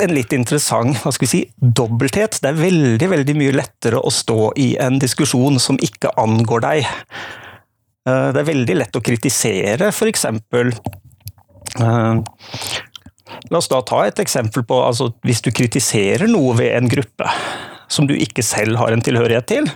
en 0.00 0.14
litt 0.14 0.32
interessant 0.32 0.96
hva 1.02 1.12
skal 1.12 1.26
vi 1.26 1.30
si, 1.30 1.40
dobbelthet. 1.58 2.38
Det 2.42 2.52
er 2.52 2.60
veldig 2.60 3.08
veldig 3.12 3.36
mye 3.38 3.56
lettere 3.58 4.00
å 4.00 4.12
stå 4.14 4.52
i 4.62 4.72
en 4.82 5.00
diskusjon 5.02 5.58
som 5.62 5.80
ikke 5.82 6.14
angår 6.20 6.64
deg. 6.66 6.86
Eh, 8.06 8.28
det 8.34 8.42
er 8.42 8.48
veldig 8.52 8.78
lett 8.78 8.96
å 8.96 9.04
kritisere, 9.04 9.90
f.eks. 9.90 10.06
eksempel. 10.14 10.72
la 13.50 13.58
oss 13.58 13.70
da 13.70 13.82
ta 13.86 14.00
et 14.06 14.18
eksempel 14.18 14.64
på 14.66 14.80
altså, 14.82 15.12
Hvis 15.22 15.42
du 15.44 15.52
kritiserer 15.54 16.26
noe 16.26 16.56
ved 16.58 16.74
en 16.74 16.88
gruppe 16.90 17.28
som 17.90 18.08
du 18.08 18.14
ikke 18.14 18.42
selv 18.42 18.78
har 18.80 18.94
en 18.94 19.02
tilhørighet 19.02 19.46
til, 19.50 19.70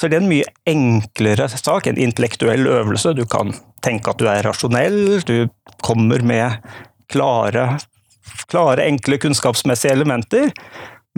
så 0.00 0.08
det 0.08 0.16
er 0.16 0.22
en 0.22 0.30
mye 0.30 0.52
enklere 0.70 1.44
sak, 1.52 1.84
en 1.86 1.98
intellektuell 2.00 2.64
øvelse. 2.72 3.12
Du 3.12 3.26
kan 3.28 3.52
tenke 3.84 4.14
at 4.14 4.20
du 4.20 4.30
er 4.32 4.46
rasjonell, 4.46 5.20
du 5.28 5.50
kommer 5.84 6.24
med 6.24 6.70
klare, 7.12 7.66
klare 8.48 8.86
enkle 8.88 9.18
kunnskapsmessige 9.20 9.92
elementer. 9.92 10.54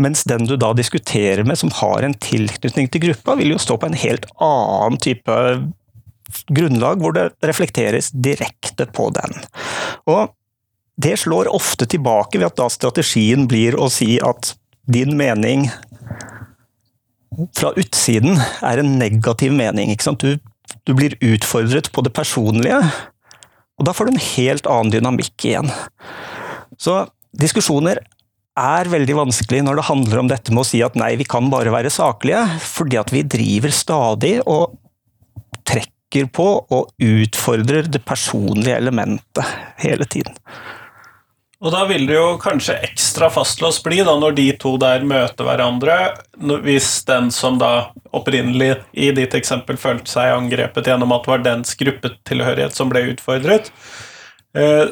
Mens 0.03 0.25
den 0.27 0.49
du 0.51 0.57
da 0.59 0.73
diskuterer 0.75 1.45
med, 1.47 1.61
som 1.61 1.71
har 1.79 2.03
en 2.03 2.17
tilknytning 2.27 2.91
til 2.91 3.05
gruppa, 3.07 3.37
vil 3.39 3.55
jo 3.55 3.61
stå 3.63 3.79
på 3.79 3.87
en 3.87 3.99
helt 4.03 4.27
annen 4.43 4.99
type 4.99 5.39
grunnlag, 6.51 6.99
hvor 6.99 7.15
det 7.15 7.29
reflekteres 7.47 8.11
direkte 8.11 8.89
på 8.91 9.13
den. 9.15 9.37
Og 10.11 10.33
det 10.99 11.21
slår 11.23 11.53
ofte 11.55 11.87
tilbake 11.87 12.41
ved 12.41 12.51
at 12.51 12.59
da 12.59 12.67
strategien 12.73 13.47
blir 13.47 13.79
å 13.79 13.87
si 13.93 14.17
at 14.19 14.57
din 14.91 15.15
mening 15.15 15.69
fra 17.57 17.73
utsiden 17.81 18.39
er 18.39 18.81
en 18.81 18.97
negativ 19.01 19.55
mening. 19.55 19.95
Du, 20.21 20.37
du, 20.87 20.95
blir 20.95 21.17
utfordret 21.21 21.91
på 21.93 22.05
det 22.05 22.15
personlige, 22.17 22.81
og 23.79 23.87
da 23.89 23.95
får 23.97 24.09
du 24.09 24.15
en 24.15 24.27
helt 24.27 24.69
annen 24.71 24.93
dynamikk 24.95 25.47
igjen. 25.49 25.71
Så 26.81 27.05
diskusjoner 27.39 28.03
er 28.59 28.91
veldig 28.93 29.17
vanskelig 29.17 29.63
når 29.65 29.79
det 29.79 29.89
handler 29.89 30.21
om 30.21 30.29
dette 30.29 30.53
med 30.53 30.65
å 30.65 30.69
si 30.69 30.83
at 30.85 30.97
nei, 30.99 31.15
vi 31.17 31.29
kan 31.29 31.49
bare 31.53 31.73
være 31.73 31.93
saklige, 31.93 32.43
fordi 32.61 33.01
at 33.01 33.13
vi 33.15 33.25
driver 33.25 33.73
stadig 33.73 34.35
og 34.45 34.77
trekker 35.69 36.29
på 36.35 36.47
og 36.75 36.93
utfordrer 37.01 37.89
det 37.89 38.03
personlige 38.05 38.77
elementet 38.77 39.57
hele 39.81 40.05
tiden. 40.05 40.37
Og 41.63 41.71
da 41.71 41.85
vil 41.87 42.09
det 42.09 42.17
jo 42.17 42.39
kanskje 42.43 42.75
ekstra 42.89 43.29
fastlåst 43.31 43.85
bli 43.85 44.01
da 44.03 44.17
når 44.19 44.35
de 44.35 44.49
to 44.59 44.75
der 44.83 45.05
møter 45.07 45.47
hverandre, 45.47 45.99
hvis 46.65 47.05
den 47.07 47.31
som 47.35 47.61
da 47.61 47.93
opprinnelig 48.11 48.81
i 48.93 49.13
ditt 49.15 49.37
eksempel 49.39 49.79
følte 49.79 50.11
seg 50.11 50.35
angrepet 50.35 50.91
gjennom 50.91 51.15
at 51.15 51.23
det 51.23 51.33
var 51.33 51.45
dens 51.45 51.77
gruppetilhørighet 51.79 52.75
som 52.75 52.91
ble 52.91 53.05
utfordret 53.13 53.71
eh, 54.59 54.91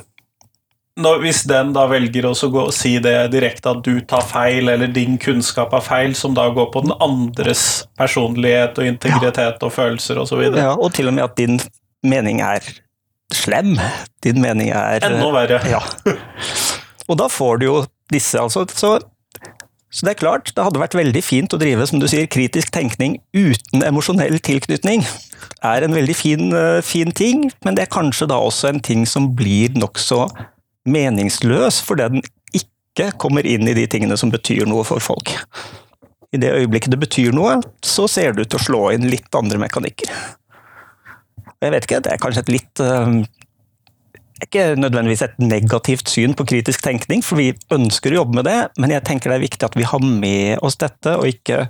når, 1.00 1.20
Hvis 1.22 1.42
den 1.48 1.72
da 1.72 1.86
velger 1.88 2.26
å 2.28 2.34
gå 2.34 2.62
og 2.66 2.74
si 2.76 2.96
det 3.02 3.14
direkte 3.32 3.72
at 3.72 3.82
du 3.86 4.02
tar 4.04 4.24
feil, 4.26 4.68
eller 4.68 4.90
din 4.92 5.16
kunnskap 5.22 5.72
er 5.72 5.84
feil, 5.84 6.14
som 6.18 6.34
da 6.36 6.48
går 6.52 6.68
på 6.74 6.82
den 6.84 6.92
andres 7.00 7.86
personlighet 7.96 8.78
og 8.78 8.90
integritet 8.90 9.56
ja. 9.56 9.64
og 9.64 9.72
følelser 9.72 10.20
osv. 10.20 10.42
Ja, 10.50 10.74
og 10.74 10.92
til 10.94 11.08
og 11.08 11.16
med 11.16 11.24
at 11.24 11.38
din 11.40 11.56
mening 12.04 12.42
er 12.44 12.66
slem. 13.36 13.76
Din 14.24 14.40
mening 14.42 14.72
er 14.74 15.04
Enda 15.06 15.30
verre. 15.34 15.60
Ja. 15.68 15.80
Og 17.10 17.18
da 17.18 17.26
får 17.30 17.60
du 17.60 17.66
jo 17.66 17.78
disse, 18.12 18.38
altså. 18.40 18.66
Så 18.74 18.98
Så 19.90 20.06
det 20.06 20.12
er 20.12 20.20
klart, 20.20 20.52
det 20.54 20.62
hadde 20.62 20.78
vært 20.78 20.94
veldig 20.94 21.20
fint 21.24 21.50
å 21.50 21.58
drive 21.58 21.82
som 21.90 21.98
du 21.98 22.06
sier, 22.06 22.28
kritisk 22.30 22.70
tenkning 22.70 23.16
uten 23.34 23.82
emosjonell 23.82 24.38
tilknytning. 24.38 25.02
er 25.66 25.82
en 25.82 25.94
veldig 25.94 26.14
fin, 26.14 26.52
eh, 26.54 26.80
fin 26.80 27.10
ting, 27.10 27.50
men 27.64 27.74
det 27.74 27.82
er 27.82 27.94
kanskje 27.96 28.28
da 28.28 28.38
også 28.38 28.68
en 28.68 28.80
ting 28.80 29.04
som 29.06 29.34
blir 29.34 29.74
nokså 29.74 30.28
meningsløs, 30.86 31.82
fordi 31.82 32.08
den 32.08 32.22
ikke 32.54 33.10
kommer 33.18 33.46
inn 33.46 33.66
i 33.68 33.74
de 33.74 33.86
tingene 33.86 34.16
som 34.16 34.30
betyr 34.30 34.64
noe 34.66 34.84
for 34.84 35.00
folk. 35.00 35.34
I 36.32 36.38
det 36.38 36.52
øyeblikket 36.54 36.94
det 36.94 37.00
betyr 37.00 37.34
noe, 37.34 37.60
så 37.82 38.06
ser 38.08 38.32
det 38.32 38.46
ut 38.46 38.50
til 38.54 38.60
å 38.60 38.66
slå 38.68 38.82
inn 38.94 39.10
litt 39.10 39.34
andre 39.34 39.58
mekanikker. 39.58 40.10
Jeg 41.60 41.74
vet 41.74 41.86
ikke, 41.86 42.00
det 42.04 42.14
er 42.14 42.20
kanskje 42.22 42.44
et 42.46 42.52
litt 42.54 42.82
uh, 42.84 43.20
ikke 44.44 44.74
nødvendigvis 44.80 45.26
et 45.26 45.36
negativt 45.42 46.08
syn 46.08 46.34
på 46.36 46.46
kritisk 46.48 46.82
tenkning, 46.84 47.22
for 47.24 47.40
vi 47.40 47.52
ønsker 47.74 48.14
å 48.14 48.22
jobbe 48.22 48.40
med 48.40 48.48
det, 48.48 48.58
men 48.80 48.94
jeg 48.94 49.04
tenker 49.06 49.32
det 49.32 49.38
er 49.38 49.46
viktig 49.46 49.68
at 49.68 49.76
vi 49.76 49.86
har 49.88 50.04
med 50.04 50.64
oss 50.64 50.80
dette, 50.80 51.16
og 51.18 51.28
ikke 51.28 51.66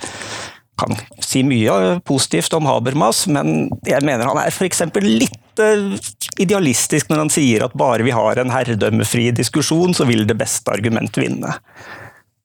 kan 0.81 0.97
si 1.21 1.43
mye 1.45 1.99
positivt 2.09 2.55
om 2.57 2.69
Habermas, 2.69 3.27
men 3.29 3.69
jeg 3.87 4.05
mener 4.07 4.31
han 4.31 4.41
er 4.41 4.53
f.eks. 4.53 4.85
litt 5.05 5.61
eh, 5.61 5.99
idealistisk 6.41 7.11
når 7.11 7.25
han 7.25 7.33
sier 7.33 7.67
at 7.67 7.77
bare 7.79 8.07
vi 8.07 8.15
har 8.17 8.41
en 8.41 8.53
herredømmefri 8.55 9.29
diskusjon, 9.37 9.93
så 9.97 10.07
vil 10.09 10.25
det 10.29 10.39
beste 10.41 10.73
argument 10.73 11.21
vinne. 11.21 11.59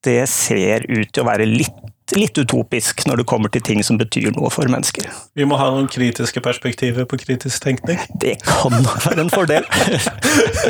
Det 0.05 0.21
ser 0.29 0.85
ut 0.89 1.09
til 1.09 1.23
å 1.23 1.29
være 1.31 1.49
litt 1.49 1.85
litt 2.13 2.37
utopisk 2.37 3.01
når 3.09 3.21
det 3.21 3.25
kommer 3.29 3.49
til 3.49 3.63
ting 3.65 3.79
som 3.83 3.97
betyr 3.97 4.29
noe 4.35 4.51
for 4.53 4.69
mennesker. 4.69 5.07
Vi 5.37 5.45
må 5.49 5.57
ha 5.57 5.71
noen 5.73 5.87
kritiske 5.91 6.41
perspektiver 6.45 7.07
på 7.09 7.17
kritisk 7.21 7.63
tenkning. 7.63 7.97
Det 8.21 8.35
kan 8.45 8.75
være 9.07 9.25
en 9.25 9.31
fordel. 9.33 9.65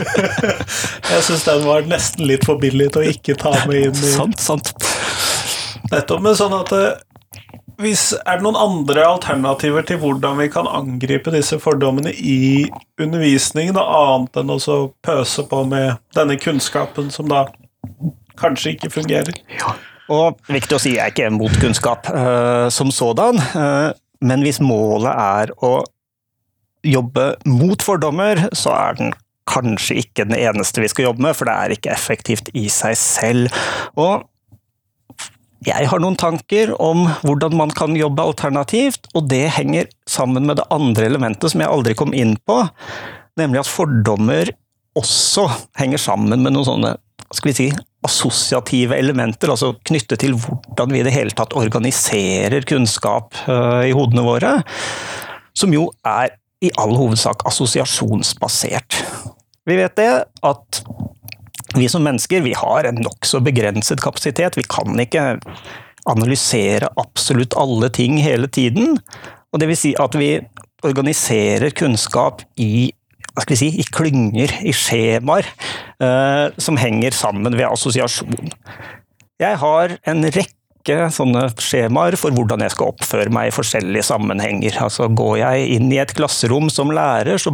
Jeg 1.12 1.25
syns 1.27 1.44
den 1.48 1.65
var 1.68 1.84
nesten 1.89 2.24
litt 2.30 2.48
for 2.48 2.62
billig 2.62 2.94
til 2.96 3.04
å 3.04 3.12
ikke 3.12 3.36
ta 3.42 3.51
med 3.65 3.89
inn 3.89 4.00
i 4.00 4.13
Sant, 4.15 4.39
sant. 4.39 4.72
Nettopp. 5.92 6.24
Men 6.24 6.39
sånn 6.39 6.56
at 6.56 6.72
eh, 6.75 6.96
hvis, 7.84 8.13
Er 8.24 8.39
det 8.39 8.46
noen 8.46 8.56
andre 8.56 9.04
alternativer 9.04 9.84
til 9.84 10.00
hvordan 10.00 10.39
vi 10.39 10.48
kan 10.54 10.70
angripe 10.72 11.34
disse 11.36 11.60
fordommene 11.60 12.13
i 12.15 12.63
undervisningen, 13.01 13.75
annet 13.75 14.39
enn 14.39 14.56
å 14.56 14.77
pøse 15.04 15.44
på 15.51 15.65
med 15.68 16.00
denne 16.15 16.39
kunnskapen 16.39 17.12
som 17.12 17.27
da 17.27 17.50
kanskje 18.39 18.75
ikke 18.75 18.92
fungerer? 18.94 19.36
Ja. 19.56 19.75
Og 20.13 20.38
viktig 20.51 20.77
å 20.77 20.82
si, 20.82 20.96
jeg 20.98 21.01
er 21.01 21.13
ikke 21.13 21.32
mot 21.34 21.54
kunnskap 21.62 22.10
uh, 22.13 22.68
som 22.74 22.92
sådan, 22.94 23.39
uh, 23.58 23.89
men 24.25 24.46
hvis 24.46 24.62
målet 24.62 25.12
er 25.12 25.54
å 25.65 25.80
jobbe 26.86 27.32
mot 27.50 27.82
fordommer, 27.82 28.44
så 28.54 28.75
er 28.77 29.00
den 29.00 29.15
kanskje 29.50 30.00
ikke 30.01 30.25
den 30.30 30.38
eneste 30.38 30.82
vi 30.82 30.89
skal 30.92 31.10
jobbe 31.10 31.25
med, 31.25 31.36
for 31.38 31.50
det 31.50 31.56
er 31.56 31.74
ikke 31.75 31.94
effektivt 31.94 32.50
i 32.58 32.68
seg 32.74 32.96
selv. 32.98 33.65
Og 33.98 34.25
jeg 35.65 35.89
har 35.89 36.01
noen 36.01 36.18
tanker 36.20 36.74
om 36.82 37.08
hvordan 37.24 37.56
man 37.58 37.74
kan 37.74 37.98
jobbe 37.98 38.25
alternativt, 38.25 39.10
og 39.18 39.30
det 39.32 39.48
henger 39.58 39.89
sammen 40.10 40.46
med 40.46 40.60
det 40.60 40.68
andre 40.74 41.10
elementet 41.10 41.54
som 41.54 41.63
jeg 41.63 41.72
aldri 41.72 41.98
kom 41.98 42.13
inn 42.13 42.36
på, 42.46 42.62
nemlig 43.39 43.63
at 43.63 43.72
fordommer 43.72 44.54
også 44.96 45.48
henger 45.80 46.01
sammen 46.01 46.46
med 46.46 46.54
noen 46.54 46.68
sånne 46.68 46.94
skal 47.34 47.50
vi 47.50 47.56
si, 47.58 47.65
assosiative 48.06 48.98
elementer, 48.98 49.52
altså 49.52 49.74
knyttet 49.88 50.22
til 50.24 50.38
hvordan 50.38 50.94
vi 50.94 51.02
i 51.02 51.06
det 51.08 51.14
hele 51.16 51.36
tatt 51.36 51.56
organiserer 51.58 52.66
kunnskap 52.70 53.36
eh, 53.50 53.90
i 53.90 53.96
hodene 53.96 54.26
våre, 54.26 54.58
som 55.58 55.74
jo 55.74 55.90
er 56.06 56.36
i 56.64 56.72
all 56.80 56.96
hovedsak 56.96 57.44
assosiasjonsbasert. 57.50 59.02
Vi 59.66 59.78
vet 59.80 59.98
det 59.98 60.12
at 60.46 60.82
vi 61.76 61.88
som 61.92 62.06
mennesker 62.06 62.44
vi 62.46 62.53
har 62.56 62.88
en 62.88 63.01
nokså 63.03 63.42
begrenset 63.44 64.01
kapasitet. 64.03 64.58
Vi 64.58 64.64
kan 64.70 64.96
ikke 65.01 65.36
analysere 66.10 66.92
absolutt 67.01 67.58
alle 67.60 67.90
ting 67.94 68.20
hele 68.24 68.48
tiden. 68.48 69.00
Og 69.51 69.60
det 69.60 69.70
vil 69.72 69.79
si 69.79 69.96
at 70.00 70.16
vi 70.20 70.38
organiserer 70.86 71.74
kunnskap 71.75 72.44
i, 72.62 72.92
si, 73.56 73.72
i 73.80 73.84
klynger, 73.84 74.52
i 74.64 74.74
skjemaer, 74.76 75.48
eh, 76.00 76.48
som 76.58 76.78
henger 76.80 77.16
sammen 77.16 77.56
ved 77.56 77.68
assosiasjon. 77.68 78.52
Jeg 79.42 79.60
har 79.60 79.98
en 80.08 80.24
rekke 80.32 81.10
sånne 81.12 81.48
skjemaer 81.60 82.16
for 82.20 82.32
hvordan 82.36 82.62
jeg 82.64 82.76
skal 82.76 82.94
oppføre 82.94 83.34
meg 83.34 83.50
i 83.50 83.56
forskjellige 83.56 84.06
sammenhenger. 84.06 84.78
Altså 84.86 85.10
Går 85.10 85.38
jeg 85.42 85.70
inn 85.76 85.90
i 85.92 86.00
et 86.00 86.14
klasserom 86.16 86.70
som 86.72 86.94
lærer, 86.94 87.42
så, 87.42 87.52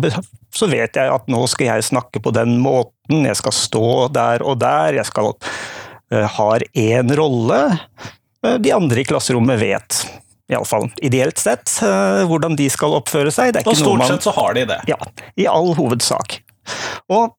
vet 0.67 0.99
jeg 0.99 1.13
at 1.15 1.29
nå 1.31 1.41
skal 1.49 1.71
jeg 1.71 1.87
snakke 1.89 2.21
på 2.21 2.33
den 2.35 2.57
måten, 2.61 3.25
jeg 3.25 3.39
skal 3.39 3.55
stå 3.55 3.87
der 4.13 4.43
og 4.43 4.59
der, 4.61 4.99
jeg 4.99 5.07
skal 5.09 5.31
uh, 5.33 6.27
har 6.37 6.67
én 6.75 7.15
rolle. 7.17 7.61
Uh, 8.45 8.57
de 8.61 8.75
andre 8.75 9.01
i 9.01 9.07
klasserommet 9.07 9.61
vet, 9.63 10.03
iallfall 10.51 10.89
ideelt 11.03 11.39
sett, 11.41 11.67
uh, 11.83 12.23
hvordan 12.29 12.57
de 12.59 12.69
skal 12.71 12.97
oppføre 12.99 13.33
seg. 13.33 13.55
og 13.63 13.77
stort 13.77 14.07
sett 14.09 14.27
så 14.27 14.35
har 14.35 14.57
de 14.57 14.65
det? 14.73 14.81
Ja, 14.91 14.99
i 15.39 15.47
all 15.49 15.73
hovedsak. 15.77 16.41
Og 17.11 17.37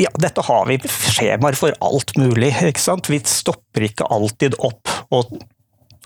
ja, 0.00 0.10
dette 0.18 0.42
har 0.42 0.66
vi 0.66 0.80
skjemaer 0.82 1.54
for 1.58 1.74
alt 1.80 2.16
mulig. 2.18 2.52
ikke 2.66 2.82
sant? 2.82 3.10
Vi 3.10 3.20
stopper 3.24 3.86
ikke 3.86 4.08
alltid 4.10 4.58
opp 4.58 4.90
og 5.14 5.38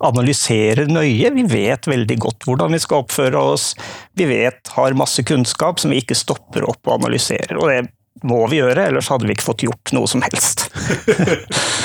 analyserer 0.04 0.90
nøye. 0.90 1.30
Vi 1.34 1.44
vet 1.48 1.88
veldig 1.88 2.18
godt 2.20 2.48
hvordan 2.48 2.74
vi 2.74 2.82
skal 2.82 3.04
oppføre 3.04 3.40
oss. 3.54 3.72
Vi 4.18 4.26
vet, 4.28 4.60
har 4.76 4.98
masse 4.98 5.22
kunnskap 5.26 5.80
som 5.80 5.94
vi 5.94 6.02
ikke 6.02 6.18
stopper 6.18 6.66
opp 6.68 6.82
og 6.88 6.98
analyserer. 6.98 7.56
Og 7.56 7.70
det 7.70 7.80
må 8.26 8.42
vi 8.50 8.60
gjøre, 8.60 8.88
ellers 8.90 9.10
hadde 9.12 9.28
vi 9.28 9.36
ikke 9.36 9.48
fått 9.48 9.66
gjort 9.66 9.94
noe 9.96 10.10
som 10.10 10.24
helst. 10.24 10.68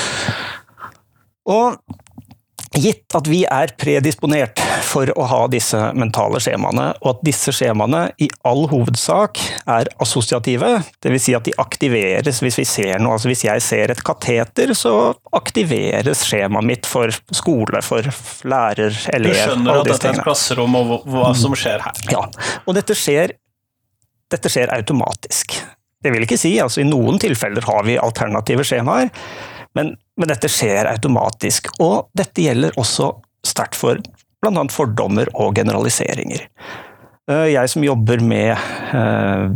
og 1.56 1.80
Gitt 2.70 3.16
at 3.18 3.26
vi 3.26 3.40
er 3.50 3.72
predisponert 3.74 4.60
for 4.86 5.10
å 5.18 5.24
ha 5.26 5.38
disse 5.50 5.78
mentale 5.98 6.38
skjemaene, 6.42 6.84
og 7.02 7.08
at 7.16 7.24
disse 7.26 7.50
skjemaene 7.54 8.04
i 8.22 8.28
all 8.46 8.68
hovedsak 8.70 9.40
er 9.66 9.90
assosiative, 10.02 10.76
dvs. 11.02 11.24
Si 11.24 11.34
at 11.34 11.48
de 11.48 11.54
aktiveres 11.58 12.38
hvis 12.44 12.60
vi 12.60 12.66
ser 12.68 13.02
noe. 13.02 13.16
Altså 13.16 13.32
hvis 13.32 13.42
jeg 13.48 13.64
ser 13.66 13.90
et 13.90 14.02
kateter, 14.06 14.70
så 14.78 14.94
aktiveres 15.34 16.22
skjemaet 16.28 16.68
mitt 16.70 16.86
for 16.86 17.10
skole, 17.34 17.82
for 17.82 18.06
lærer, 18.46 18.94
elev. 19.16 19.34
Du 19.34 19.42
skjønner 19.42 19.82
at 19.82 19.90
dette 19.90 20.12
er 20.12 20.20
et 20.20 20.26
klasserom, 20.28 20.78
og 20.78 21.10
hva 21.10 21.34
som 21.34 21.58
skjer 21.58 21.82
her. 21.88 22.02
Ja, 22.14 22.22
og 22.62 22.78
dette 22.78 22.94
skjer, 22.94 23.34
dette 24.30 24.52
skjer 24.52 24.70
automatisk. 24.78 25.58
Det 26.00 26.14
vil 26.14 26.22
ikke 26.24 26.38
si, 26.40 26.54
altså 26.62 26.84
i 26.84 26.88
noen 26.88 27.18
tilfeller 27.20 27.66
har 27.66 27.82
vi 27.84 27.98
alternative 28.00 28.62
skjemaer, 28.64 29.10
men 29.76 29.92
men 30.20 30.28
dette 30.28 30.50
skjer 30.52 30.88
automatisk, 30.90 31.72
og 31.80 32.10
dette 32.16 32.44
gjelder 32.44 32.76
også 32.80 33.14
sterkt 33.46 33.78
for 33.78 34.00
bl.a. 34.40 34.64
fordommer 34.72 35.30
og 35.34 35.56
generaliseringer. 35.56 36.46
Eh, 37.30 37.46
jeg 37.54 37.72
som 37.72 37.84
jobber 37.84 38.22
med 38.24 38.52
eh, 38.96 39.46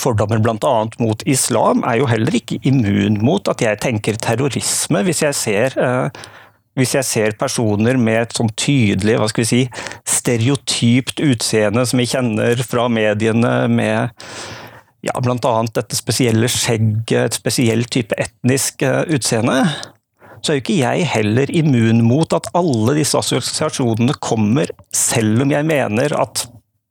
fordommer 0.00 0.42
bl.a. 0.42 0.74
mot 1.02 1.24
islam, 1.28 1.84
er 1.86 2.00
jo 2.00 2.10
heller 2.10 2.36
ikke 2.36 2.60
immun 2.68 3.20
mot 3.24 3.48
at 3.50 3.64
jeg 3.64 3.80
tenker 3.82 4.20
terrorisme 4.20 5.02
hvis 5.06 5.24
jeg 5.26 5.38
ser, 5.38 5.76
eh, 5.80 6.22
hvis 6.78 6.94
jeg 6.96 7.08
ser 7.08 7.36
personer 7.40 7.98
med 8.00 8.22
et 8.22 8.36
sånn 8.36 8.52
tydelig 8.56 9.18
hva 9.20 9.28
skal 9.30 9.44
vi 9.44 9.50
si, 9.50 9.62
stereotypt 10.08 11.22
utseende 11.24 11.84
som 11.88 12.00
vi 12.00 12.08
kjenner 12.10 12.64
fra 12.64 12.88
mediene, 12.92 13.54
med 13.68 14.12
ja, 15.06 15.16
bl.a. 15.22 15.54
dette 15.74 15.96
spesielle 15.98 16.50
skjegget, 16.50 17.30
et 17.30 17.38
spesiell 17.38 17.86
type 17.92 18.16
etnisk 18.20 18.84
eh, 18.86 19.02
utseende, 19.14 19.62
så 20.40 20.52
er 20.52 20.58
jo 20.58 20.62
ikke 20.62 20.78
jeg 20.78 21.08
heller 21.12 21.52
immun 21.52 22.00
mot 22.06 22.32
at 22.36 22.48
alle 22.56 22.96
disse 22.96 23.18
assosiasjonene 23.18 24.16
kommer, 24.24 24.72
selv 24.96 25.44
om 25.44 25.52
jeg 25.52 25.68
mener 25.68 26.14
at 26.16 26.46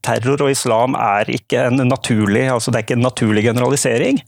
terror 0.06 0.46
og 0.46 0.54
islam 0.54 0.96
er 0.96 1.30
ikke 1.34 1.66
en 1.70 1.82
naturlig, 1.90 2.46
altså 2.54 2.72
det 2.72 2.80
er 2.80 2.88
ikke 2.88 3.00
en 3.00 3.08
naturlig 3.10 3.44
generalisering 3.50 4.22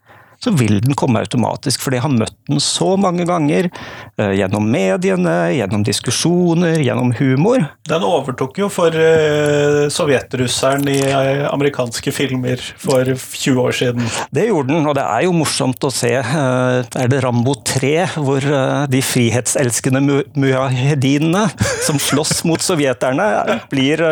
så 0.44 0.52
vil 0.58 0.80
den 0.82 0.98
komme 0.98 1.22
automatisk. 1.22 1.82
For 1.84 1.94
de 1.94 2.02
har 2.02 2.12
møtt 2.14 2.36
den 2.50 2.62
så 2.64 2.96
mange 3.00 3.28
ganger. 3.30 3.70
Eh, 4.18 4.34
gjennom 4.40 4.66
mediene, 4.72 5.36
gjennom 5.56 5.86
diskusjoner, 5.86 6.82
gjennom 6.82 7.14
humor. 7.20 7.64
Den 7.90 8.06
overtok 8.06 8.58
jo 8.62 8.70
for 8.72 8.96
uh, 8.96 9.88
sovjetrusseren 9.92 10.86
i 10.90 10.98
uh, 11.12 11.48
amerikanske 11.52 12.14
filmer 12.16 12.62
for 12.80 13.08
20 13.14 13.62
år 13.62 13.76
siden. 13.76 14.10
Det 14.34 14.48
gjorde 14.48 14.74
den, 14.74 14.88
og 14.90 14.98
det 14.98 15.06
er 15.06 15.26
jo 15.28 15.36
morsomt 15.36 15.88
å 15.88 15.92
se. 15.94 16.14
Er 16.22 17.12
det 17.12 17.22
Rambo 17.26 17.56
3, 17.68 17.94
hvor 18.18 18.46
de 18.92 19.02
frihetselskende 19.06 20.02
mujahedinene 20.02 21.48
som 21.86 22.00
slåss 22.02 22.42
mot 22.50 22.64
sovjeterne, 22.64 23.60
blir 23.72 24.04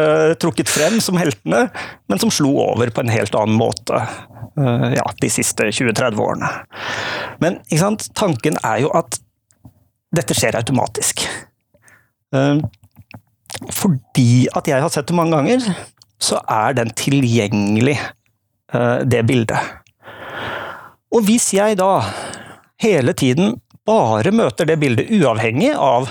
trukket 0.41 0.69
frem 0.71 0.99
som 1.03 1.19
heltene, 1.19 1.67
men 2.09 2.21
som 2.21 2.33
slo 2.33 2.55
over 2.69 2.91
på 2.93 3.05
en 3.05 3.13
helt 3.13 3.37
annen 3.37 3.57
måte. 3.59 4.03
Eh, 4.57 4.93
ja, 4.95 5.05
de 5.21 5.29
siste 5.29 5.69
20-30 5.71 6.19
årene. 6.19 6.49
Men 7.39 7.59
tanken 8.17 8.57
er 8.63 8.83
jo 8.83 8.91
at 8.97 9.19
dette 10.15 10.35
skjer 10.37 10.57
automatisk. 10.57 11.25
Eh, 12.35 12.61
fordi 13.75 14.47
at 14.55 14.69
jeg 14.69 14.81
har 14.81 14.93
sett 14.93 15.09
det 15.09 15.17
mange 15.17 15.37
ganger, 15.37 15.65
så 16.19 16.41
er 16.49 16.75
den 16.79 16.91
tilgjengelig, 16.97 17.97
eh, 18.73 18.99
det 19.05 19.25
bildet. 19.27 19.59
Og 21.13 21.23
hvis 21.25 21.53
jeg 21.53 21.77
da 21.79 22.03
hele 22.81 23.13
tiden 23.13 23.59
bare 23.85 24.31
møter 24.31 24.67
det 24.69 24.77
bildet 24.79 25.09
uavhengig 25.09 25.71
av 25.73 26.09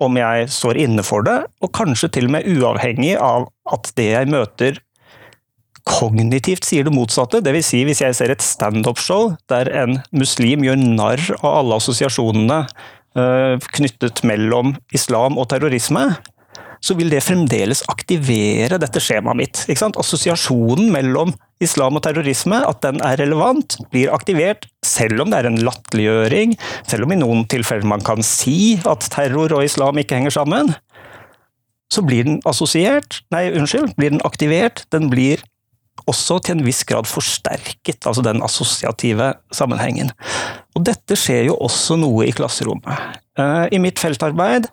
om 0.00 0.16
jeg 0.16 0.48
står 0.48 0.80
inne 0.80 1.04
for 1.04 1.24
det, 1.24 1.44
og 1.60 1.72
kanskje 1.76 2.08
til 2.08 2.28
og 2.28 2.36
med 2.36 2.48
uavhengig 2.48 3.16
av 3.20 3.48
at 3.72 3.92
det 3.96 4.10
jeg 4.10 4.28
møter 4.32 4.80
kognitivt 5.88 6.66
sier 6.66 6.86
det 6.86 6.94
motsatte. 6.94 7.42
Dvs. 7.44 7.70
Si 7.72 7.84
hvis 7.88 8.02
jeg 8.04 8.16
ser 8.16 8.32
et 8.34 8.44
standup-show 8.44 9.34
der 9.52 9.70
en 9.82 10.00
muslim 10.12 10.66
gjør 10.66 10.80
narr 10.80 11.22
av 11.40 11.60
alle 11.62 11.78
assosiasjonene 11.80 12.64
uh, 13.18 13.70
knyttet 13.76 14.24
mellom 14.26 14.74
islam 14.96 15.38
og 15.40 15.50
terrorisme, 15.52 16.08
så 16.80 16.96
vil 16.96 17.12
det 17.12 17.20
fremdeles 17.24 17.82
aktivere 17.92 18.78
dette 18.80 19.02
skjemaet 19.04 19.36
mitt. 19.36 19.62
Assosiasjonen 19.68 20.88
mellom 20.92 21.34
islam 21.60 21.98
og 21.98 22.04
terrorisme, 22.06 22.56
at 22.64 22.80
den 22.84 23.02
er 23.04 23.20
relevant, 23.20 23.76
blir 23.92 24.12
aktivert 24.14 24.64
selv 24.86 25.20
om 25.24 25.32
det 25.32 25.42
er 25.42 25.50
en 25.50 25.60
latterliggjøring, 25.60 26.56
selv 26.88 27.04
om 27.04 27.12
i 27.12 27.20
noen 27.20 27.44
tilfeller 27.52 27.88
man 27.88 28.04
kan 28.04 28.24
si 28.24 28.78
at 28.88 29.10
terror 29.12 29.52
og 29.58 29.66
islam 29.66 30.00
ikke 30.00 30.16
henger 30.16 30.38
sammen. 30.40 30.72
Så 31.92 32.04
blir 32.06 32.24
den 32.24 32.40
assosiert, 32.48 33.20
nei, 33.34 33.48
unnskyld, 33.52 33.92
blir 33.98 34.14
den 34.14 34.24
aktivert, 34.24 34.86
den 34.94 35.10
blir 35.12 35.42
også 36.08 36.38
til 36.44 36.58
en 36.58 36.64
viss 36.66 36.84
grad 36.88 37.08
forsterket, 37.10 38.00
altså 38.06 38.24
den 38.24 38.44
assosiative 38.46 39.32
sammenhengen. 39.54 40.12
Og 40.76 40.86
dette 40.86 41.18
skjer 41.18 41.50
jo 41.50 41.58
også 41.60 41.98
noe 42.00 42.28
i 42.28 42.36
klasserommet. 42.36 43.18
Eh, 43.38 43.66
I 43.76 43.82
mitt 43.82 44.00
feltarbeid 44.00 44.70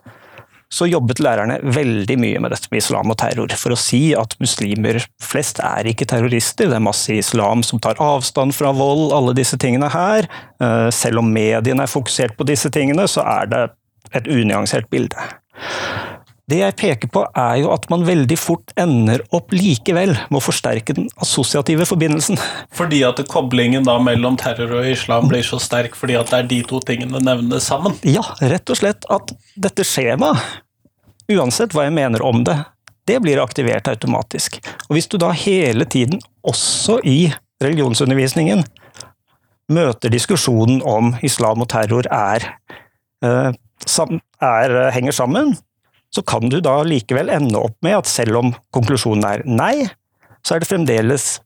så 0.68 0.84
jobbet 0.84 1.20
lærerne 1.24 1.56
veldig 1.64 2.18
mye 2.20 2.40
med 2.44 2.52
dette 2.52 2.68
med 2.68 2.82
islam 2.82 3.08
og 3.08 3.16
terror, 3.20 3.52
for 3.56 3.72
å 3.72 3.80
si 3.80 4.12
at 4.18 4.34
muslimer 4.42 5.00
flest 5.24 5.62
er 5.64 5.88
ikke 5.88 6.06
terrorister. 6.10 6.68
Det 6.68 6.76
er 6.76 6.84
masse 6.84 7.14
islam 7.16 7.64
som 7.64 7.80
tar 7.80 8.00
avstand 8.04 8.52
fra 8.56 8.74
vold, 8.76 9.08
alle 9.16 9.32
disse 9.38 9.56
tingene 9.60 9.88
her. 9.94 10.28
Eh, 10.60 10.88
selv 10.92 11.22
om 11.22 11.32
mediene 11.32 11.86
er 11.86 11.92
fokusert 11.92 12.36
på 12.36 12.46
disse 12.48 12.68
tingene, 12.74 13.08
så 13.08 13.24
er 13.24 13.48
det 13.48 13.64
et 14.16 14.28
unyansert 14.28 14.88
bilde. 14.92 15.28
Det 16.48 16.62
jeg 16.62 16.76
peker 16.80 17.10
på, 17.12 17.22
er 17.36 17.58
jo 17.60 17.68
at 17.74 17.84
man 17.92 18.06
veldig 18.08 18.36
fort 18.40 18.72
ender 18.80 19.20
opp 19.36 19.52
likevel 19.52 20.14
med 20.16 20.38
å 20.38 20.40
forsterke 20.40 20.94
den 20.96 21.10
assosiative 21.20 21.84
forbindelsen. 21.88 22.40
Fordi 22.72 23.02
at 23.04 23.20
koblingen 23.28 23.84
da 23.84 23.98
mellom 24.00 24.38
terror 24.40 24.78
og 24.78 24.88
islam 24.88 25.28
blir 25.28 25.44
så 25.44 25.60
sterk 25.60 25.98
fordi 25.98 26.16
at 26.16 26.32
det 26.32 26.38
er 26.38 26.48
de 26.54 26.62
to 26.70 26.80
tingene 26.88 27.20
nevnes 27.20 27.68
sammen? 27.68 27.98
Ja, 28.08 28.24
rett 28.40 28.72
og 28.72 28.80
slett 28.80 29.04
at 29.12 29.34
dette 29.60 29.84
skjemaet, 29.84 30.40
uansett 31.28 31.76
hva 31.76 31.84
jeg 31.84 31.96
mener 31.98 32.24
om 32.24 32.40
det, 32.48 32.56
det 33.08 33.20
blir 33.24 33.44
aktivert 33.44 33.92
automatisk. 33.92 34.56
Og 34.88 34.96
hvis 34.96 35.08
du 35.12 35.18
da 35.20 35.34
hele 35.36 35.84
tiden, 35.84 36.20
også 36.48 36.98
i 37.04 37.28
religionsundervisningen, 37.60 38.64
møter 39.68 40.12
diskusjonen 40.12 40.80
om 40.80 41.12
islam 41.24 41.60
og 41.60 41.68
terror 41.72 42.08
er, 42.08 42.54
eh, 43.20 43.52
er 43.52 44.76
henger 44.96 45.12
sammen, 45.12 45.58
så 46.14 46.24
kan 46.24 46.48
du 46.48 46.60
da 46.64 46.80
likevel 46.86 47.30
ende 47.32 47.60
opp 47.60 47.76
med 47.84 47.98
at 47.98 48.08
selv 48.10 48.40
om 48.40 48.54
konklusjonen 48.74 49.26
er 49.28 49.44
nei, 49.48 49.88
så 50.46 50.56
er 50.56 50.62
det 50.62 50.70
fremdeles 50.70 51.38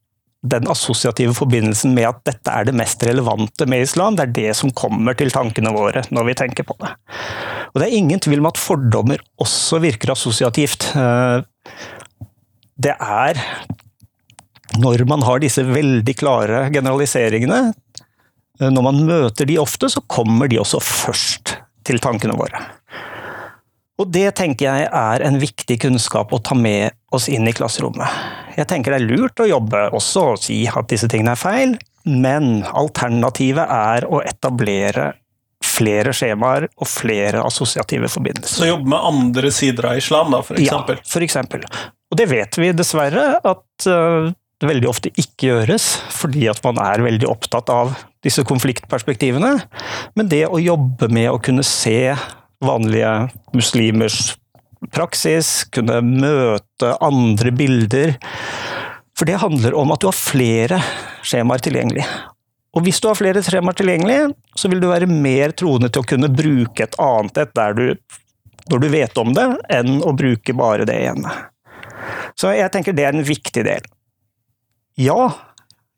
den 0.42 0.66
assosiative 0.70 1.34
forbindelsen 1.38 1.94
med 1.94 2.08
at 2.08 2.22
dette 2.26 2.50
er 2.50 2.66
det 2.66 2.74
mest 2.74 3.02
relevante 3.06 3.66
med 3.70 3.84
islam. 3.84 4.16
Det 4.18 4.24
er 4.24 4.34
det 4.38 4.54
som 4.58 4.72
kommer 4.74 5.14
til 5.18 5.30
tankene 5.34 5.70
våre 5.74 6.02
når 6.10 6.26
vi 6.28 6.38
tenker 6.38 6.66
på 6.66 6.74
det. 6.82 6.90
Og 7.72 7.78
det 7.78 7.86
er 7.86 7.98
ingen 7.98 8.22
tvil 8.22 8.42
om 8.42 8.50
at 8.50 8.60
fordommer 8.60 9.22
også 9.42 9.78
virker 9.82 10.14
assosiativt. 10.14 10.90
Det 12.82 12.96
er 12.96 13.38
når 14.82 15.04
man 15.08 15.22
har 15.26 15.42
disse 15.42 15.62
veldig 15.68 16.14
klare 16.18 16.66
generaliseringene, 16.72 17.72
når 18.62 18.84
man 18.84 19.02
møter 19.06 19.48
de 19.48 19.58
ofte, 19.60 19.90
så 19.92 20.02
kommer 20.10 20.50
de 20.50 20.60
også 20.62 20.80
først 20.82 21.56
til 21.86 22.00
tankene 22.02 22.36
våre. 22.38 22.60
Og 24.00 24.08
det 24.08 24.30
tenker 24.38 24.70
jeg 24.70 24.88
er 24.88 25.24
en 25.26 25.38
viktig 25.40 25.76
kunnskap 25.84 26.32
å 26.32 26.40
ta 26.40 26.56
med 26.56 26.96
oss 27.12 27.28
inn 27.28 27.46
i 27.48 27.54
klasserommet. 27.54 28.08
Jeg 28.56 28.68
tenker 28.70 28.94
det 28.94 29.02
er 29.02 29.10
lurt 29.10 29.42
å 29.42 29.48
jobbe 29.48 29.88
også 29.92 30.28
og 30.32 30.40
si 30.40 30.62
at 30.68 30.88
disse 30.90 31.08
tingene 31.12 31.34
er 31.36 31.40
feil, 31.40 31.74
men 32.08 32.64
alternativet 32.66 33.68
er 33.68 34.08
å 34.08 34.22
etablere 34.24 35.12
flere 35.62 36.12
skjemaer 36.16 36.66
og 36.72 36.88
flere 36.90 37.44
assosiative 37.46 38.10
forbindelser. 38.10 38.64
Så 38.64 38.70
jobbe 38.70 38.90
med 38.90 39.08
andre 39.12 39.52
sider 39.54 39.92
av 39.92 40.00
islam, 40.00 40.32
da, 40.34 40.42
for 40.44 40.58
eksempel? 40.58 40.98
Ja, 40.98 41.10
for 41.14 41.26
eksempel. 41.26 41.66
Og 42.12 42.18
det 42.18 42.28
vet 42.32 42.58
vi 42.60 42.72
dessverre 42.76 43.26
at 43.38 43.86
uh, 43.88 44.32
det 44.62 44.68
veldig 44.68 44.90
ofte 44.90 45.12
ikke 45.14 45.48
gjøres, 45.48 45.86
fordi 46.12 46.48
at 46.50 46.60
man 46.66 46.80
er 46.82 47.04
veldig 47.06 47.28
opptatt 47.30 47.70
av 47.72 47.94
disse 48.22 48.44
konfliktperspektivene. 48.46 49.54
Men 50.18 50.30
det 50.30 50.44
å 50.46 50.60
jobbe 50.62 51.08
med 51.12 51.30
å 51.32 51.40
kunne 51.42 51.64
se 51.66 52.12
vanlige 52.62 53.12
muslimers 53.54 54.34
praksis, 54.92 55.62
kunne 55.70 56.00
møte 56.02 56.94
andre 57.04 57.52
bilder. 57.54 58.16
For 59.18 59.28
det 59.28 59.40
handler 59.42 59.76
om 59.78 59.92
at 59.94 60.02
du 60.02 60.08
har 60.08 60.18
flere 60.18 60.80
skjemaer 61.22 61.62
tilgjengelig. 61.62 62.06
Og 62.72 62.86
hvis 62.86 63.02
du 63.02 63.10
har 63.10 63.18
flere 63.18 63.42
skjemaer 63.44 63.76
tilgjengelig, 63.78 64.32
så 64.56 64.70
vil 64.72 64.80
du 64.82 64.88
være 64.90 65.10
mer 65.10 65.52
troende 65.56 65.90
til 65.92 66.02
å 66.02 66.08
kunne 66.08 66.32
bruke 66.32 66.86
et 66.86 66.98
annet 67.02 67.42
et 67.44 67.54
der 67.58 67.76
du, 67.76 67.86
når 68.72 68.82
du 68.82 68.88
vet 68.94 69.18
om 69.20 69.34
det, 69.36 69.48
enn 69.76 70.00
å 70.00 70.14
bruke 70.16 70.56
bare 70.56 70.88
det 70.88 70.96
ene. 71.10 71.34
Så 72.38 72.54
jeg 72.56 72.72
tenker 72.72 72.96
det 72.96 73.04
er 73.06 73.14
en 73.14 73.26
viktig 73.26 73.64
del. 73.66 73.84
Ja, 75.00 75.30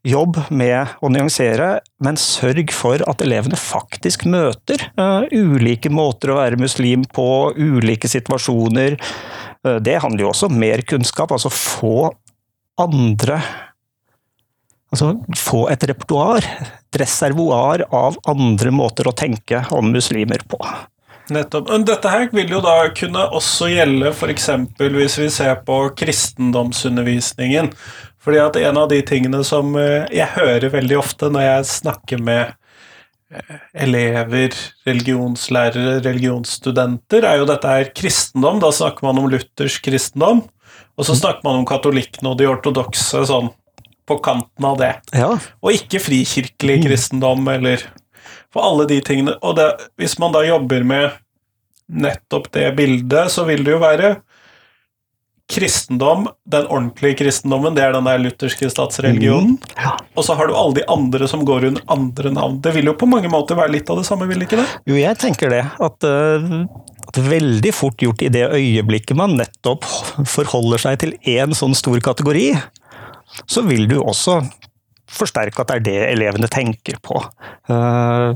jobb 0.04 0.38
med 0.52 0.94
å 1.00 1.10
nyansere, 1.12 1.78
men 2.04 2.18
sørg 2.20 2.72
for 2.76 3.02
at 3.08 3.24
elevene 3.24 3.58
faktisk 3.58 4.26
møter 4.28 4.82
uh, 5.00 5.24
ulike 5.32 5.92
måter 5.92 6.32
å 6.32 6.38
være 6.42 6.60
muslim 6.60 7.06
på, 7.08 7.26
ulike 7.56 8.10
situasjoner. 8.10 8.98
Uh, 9.64 9.78
det 9.80 9.98
handler 10.04 10.26
jo 10.26 10.32
også 10.32 10.50
om 10.50 10.58
mer 10.60 10.84
kunnskap, 10.88 11.32
altså 11.34 11.52
få 11.52 12.10
andre 12.80 13.40
Altså 14.94 15.08
få 15.34 15.64
et 15.72 15.82
repertoar, 15.90 16.44
et 16.46 16.98
reservoar 17.02 17.82
av 17.90 18.14
andre 18.30 18.70
måter 18.70 19.08
å 19.10 19.14
tenke 19.18 19.64
om 19.74 19.88
muslimer 19.90 20.44
på. 20.46 20.60
Nettopp. 21.34 21.70
Dette 21.88 22.10
her 22.12 22.28
vil 22.36 22.52
jo 22.52 22.60
da 22.62 22.76
kunne 22.94 23.24
også 23.32 23.72
gjelde 23.72 24.12
f.eks. 24.12 24.48
hvis 24.78 25.18
vi 25.18 25.28
ser 25.32 25.56
på 25.66 25.78
kristendomsundervisningen. 25.98 27.72
Fordi 28.24 28.40
at 28.40 28.56
en 28.56 28.80
av 28.80 28.88
de 28.88 29.00
tingene 29.04 29.42
som 29.44 29.74
eh, 29.76 30.06
jeg 30.14 30.32
hører 30.38 30.72
veldig 30.72 30.96
ofte 31.00 31.28
når 31.32 31.44
jeg 31.44 31.70
snakker 31.74 32.22
med 32.24 32.54
eh, 33.34 33.58
elever, 33.84 34.56
religionslærere, 34.88 35.98
religionsstudenter, 36.06 37.26
er 37.28 37.42
jo 37.42 37.48
dette 37.50 37.74
her 37.74 37.90
kristendom. 37.96 38.62
Da 38.64 38.72
snakker 38.72 39.06
man 39.06 39.20
om 39.20 39.28
luthersk 39.32 39.84
kristendom. 39.90 40.44
Og 40.96 41.06
så 41.06 41.12
mm. 41.12 41.20
snakker 41.20 41.44
man 41.46 41.60
om 41.60 41.68
katolikkene 41.68 42.32
og 42.32 42.40
de 42.40 42.48
ortodokse 42.48 43.26
sånn 43.28 43.52
på 44.08 44.18
kanten 44.24 44.68
av 44.68 44.80
det. 44.80 44.94
Ja. 45.16 45.34
Og 45.64 45.76
ikke 45.76 46.02
frikirkelig 46.02 46.80
mm. 46.80 46.88
kristendom 46.88 47.52
eller 47.52 47.84
For 48.54 48.62
alle 48.62 48.84
de 48.86 49.00
tingene. 49.02 49.32
Og 49.42 49.56
det, 49.58 49.66
hvis 49.98 50.14
man 50.22 50.30
da 50.32 50.44
jobber 50.46 50.84
med 50.86 51.16
nettopp 51.90 52.52
det 52.54 52.68
bildet, 52.78 53.32
så 53.34 53.42
vil 53.48 53.64
det 53.66 53.74
jo 53.74 53.80
være 53.82 54.12
kristendom, 55.52 56.28
den 56.48 56.66
ordentlige 56.66 57.18
kristendommen, 57.20 57.74
det 57.76 57.84
er 57.84 57.92
den 57.92 58.06
der 58.08 58.20
lutherske 58.22 58.68
statsreligionen. 58.72 59.58
Mm, 59.58 59.74
ja. 59.76 59.92
Og 60.16 60.24
så 60.24 60.36
har 60.38 60.48
du 60.48 60.56
alle 60.56 60.78
de 60.78 60.86
andre 60.90 61.28
som 61.28 61.44
går 61.44 61.68
under 61.68 61.84
andre 61.92 62.32
navn. 62.32 62.56
Det 62.64 62.72
vil 62.76 62.88
jo 62.88 62.96
på 62.96 63.08
mange 63.10 63.28
måter 63.32 63.58
være 63.58 63.74
litt 63.76 63.90
av 63.92 64.00
det 64.00 64.06
samme, 64.08 64.28
vil 64.30 64.40
det 64.40 64.48
ikke 64.48 64.62
det? 64.62 64.66
Jo, 64.88 64.96
jeg 64.98 65.20
tenker 65.20 65.52
det. 65.52 65.62
At, 65.84 66.08
uh, 66.08 66.64
at 67.10 67.20
veldig 67.28 67.74
fort 67.76 68.00
gjort 68.00 68.24
i 68.24 68.32
det 68.32 68.46
øyeblikket 68.56 69.18
man 69.20 69.36
nettopp 69.40 69.84
forholder 70.36 70.86
seg 70.86 71.02
til 71.04 71.16
én 71.36 71.52
sånn 71.56 71.76
stor 71.76 72.00
kategori, 72.04 72.48
så 73.50 73.66
vil 73.68 73.84
du 73.90 73.98
også 74.00 74.40
forsterke 75.14 75.60
at 75.60 75.70
det 75.70 75.76
er 75.76 75.84
det 75.84 75.98
elevene 76.14 76.48
tenker 76.50 76.96
på. 77.04 77.20
Uh, 77.68 78.32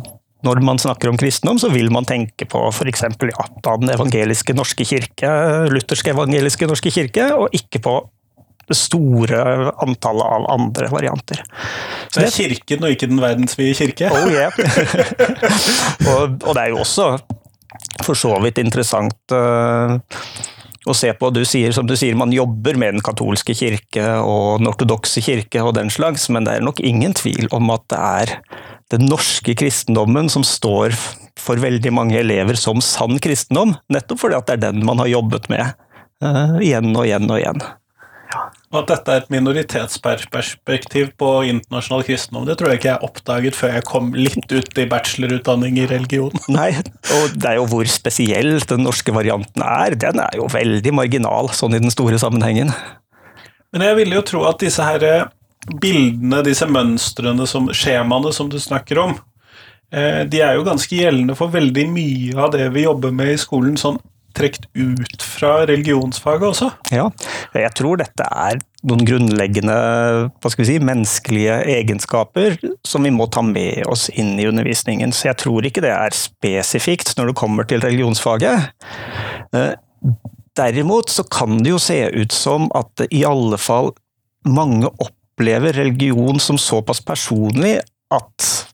når 0.46 0.60
man 0.62 0.78
snakker 0.78 1.10
om 1.10 1.18
kristendom, 1.18 1.58
så 1.58 1.70
vil 1.72 1.90
man 1.94 2.06
tenke 2.06 2.46
på 2.46 2.60
f.eks. 2.70 3.02
Ja, 3.02 3.48
den 3.68 3.90
evangeliske 3.90 4.54
norske 4.54 4.86
kirke, 4.86 5.32
lutherske 5.72 6.14
evangeliske 6.14 6.68
norske 6.70 6.92
kirke, 6.94 7.26
og 7.34 7.54
ikke 7.56 7.82
på 7.82 7.96
det 8.68 8.76
store 8.76 9.40
antallet 9.80 10.34
av 10.36 10.46
andre 10.52 10.90
varianter. 10.92 11.40
Så 12.12 12.20
det 12.20 12.28
er 12.28 12.36
kirken 12.36 12.84
og 12.84 12.94
ikke 12.94 13.08
den 13.08 13.22
verdensvide 13.22 13.74
kirke? 13.78 14.12
Oh 14.12 14.28
yeah. 14.28 14.52
og, 16.12 16.38
og, 16.44 16.52
det 16.52 16.62
er 16.62 16.70
jo 16.74 16.82
også 16.84 17.10
for 18.04 18.18
så 18.18 18.34
vidt 18.44 18.60
interessant 18.60 19.34
uh, 19.34 19.96
å 20.88 20.96
se 20.96 21.10
på. 21.16 21.32
Du 21.34 21.42
sier, 21.48 21.72
som 21.74 21.88
du 21.88 21.96
sier, 21.98 22.16
man 22.18 22.32
jobber 22.34 22.78
med 22.80 22.98
den 22.98 23.04
katolske 23.04 23.56
kirke 23.56 24.04
og 24.20 24.60
den 24.60 24.70
ortodokse 24.70 25.24
kirke 25.24 25.64
og 25.64 25.74
den 25.80 25.90
slags, 25.92 26.28
men 26.32 26.46
det 26.46 26.58
er 26.58 26.68
nok 26.68 26.84
ingen 26.84 27.16
tvil 27.16 27.48
om 27.56 27.72
at 27.74 27.88
det 27.90 28.02
er 28.04 28.36
den 28.92 29.08
norske 29.08 29.54
kristendommen 29.58 30.30
som 30.32 30.44
står 30.46 30.94
for 31.38 31.60
veldig 31.60 31.92
mange 31.94 32.18
elever 32.18 32.58
som 32.58 32.82
sann 32.84 33.20
kristendom, 33.22 33.76
nettopp 33.92 34.24
fordi 34.24 34.38
at 34.38 34.48
det 34.48 34.58
er 34.58 34.64
den 34.68 34.86
man 34.86 35.02
har 35.02 35.10
jobbet 35.12 35.50
med 35.52 35.74
uh, 36.24 36.56
igjen 36.62 36.94
og 36.94 37.04
igjen 37.06 37.28
og 37.28 37.38
igjen. 37.40 37.62
Ja. 38.28 38.42
Og 38.68 38.82
at 38.82 38.90
dette 38.90 39.12
er 39.12 39.22
et 39.22 39.30
minoritetsperspektiv 39.32 41.14
på 41.20 41.28
internasjonal 41.48 42.04
kristendom, 42.04 42.44
det 42.48 42.58
tror 42.60 42.72
jeg 42.72 42.82
ikke 42.82 42.90
jeg 42.90 43.08
oppdaget 43.08 43.56
før 43.56 43.72
jeg 43.78 43.86
kom 43.88 44.10
litt 44.16 44.52
ut 44.52 44.80
i 44.82 44.84
bachelorutdanning 44.90 45.78
i 45.80 45.86
religion. 45.88 46.44
Nei, 46.58 46.70
og 47.16 47.38
det 47.38 47.54
er 47.54 47.56
jo 47.60 47.68
hvor 47.70 47.88
spesiell 47.88 48.58
den 48.68 48.84
norske 48.84 49.14
varianten 49.16 49.64
er. 49.64 49.96
Den 49.96 50.20
er 50.24 50.36
jo 50.36 50.50
veldig 50.52 50.92
marginal, 51.00 51.48
sånn 51.56 51.78
i 51.78 51.80
den 51.80 51.94
store 51.94 52.20
sammenhengen. 52.20 52.74
Men 53.72 53.84
jeg 53.84 53.98
ville 54.00 54.16
jo 54.16 54.24
tro 54.24 54.44
at 54.48 54.60
disse 54.60 54.84
her 54.84 55.04
bildene, 55.82 56.42
disse 56.46 56.68
mønstrene, 56.70 57.46
som, 57.46 57.70
skjemaene 57.74 58.32
som 58.34 58.50
du 58.50 58.58
snakker 58.62 59.00
om, 59.02 59.16
eh, 59.92 60.24
de 60.28 60.42
er 60.44 60.58
jo 60.58 60.66
ganske 60.66 60.94
gjeldende 60.94 61.36
for 61.38 61.52
veldig 61.54 61.88
mye 61.92 62.38
av 62.38 62.52
det 62.56 62.70
vi 62.74 62.86
jobber 62.86 63.14
med 63.14 63.34
i 63.34 63.40
skolen, 63.40 63.76
sånn 63.80 64.00
trukket 64.38 64.68
ut 64.78 65.24
fra 65.24 65.66
religionsfaget 65.68 66.46
også? 66.50 66.70
Ja, 66.94 67.08
jeg 67.56 67.74
tror 67.78 67.98
dette 68.00 68.26
er 68.28 68.60
noen 68.86 69.02
grunnleggende 69.08 69.76
hva 70.28 70.52
skal 70.52 70.62
vi 70.62 70.68
si, 70.70 70.78
menneskelige 70.84 71.58
egenskaper 71.74 72.58
som 72.86 73.06
vi 73.06 73.12
må 73.14 73.26
ta 73.32 73.42
med 73.42 73.82
oss 73.90 74.06
inn 74.14 74.36
i 74.38 74.46
undervisningen. 74.48 75.14
Så 75.14 75.30
jeg 75.30 75.40
tror 75.42 75.66
ikke 75.66 75.82
det 75.84 75.94
er 75.94 76.16
spesifikt 76.16 77.16
når 77.18 77.32
det 77.32 77.38
kommer 77.40 77.68
til 77.68 77.82
religionsfaget. 77.82 78.70
Eh, 79.56 79.72
derimot 80.58 81.10
så 81.10 81.26
kan 81.26 81.58
det 81.62 81.74
jo 81.74 81.82
se 81.82 82.00
ut 82.14 82.34
som 82.34 82.70
at 82.78 83.08
i 83.10 83.24
alle 83.26 83.58
fall 83.60 83.92
mange 84.46 84.90
opplever 85.38 85.72
religion 85.72 86.40
som 86.40 86.58
såpass 86.58 87.04
personlig 87.04 87.78
at 88.10 88.66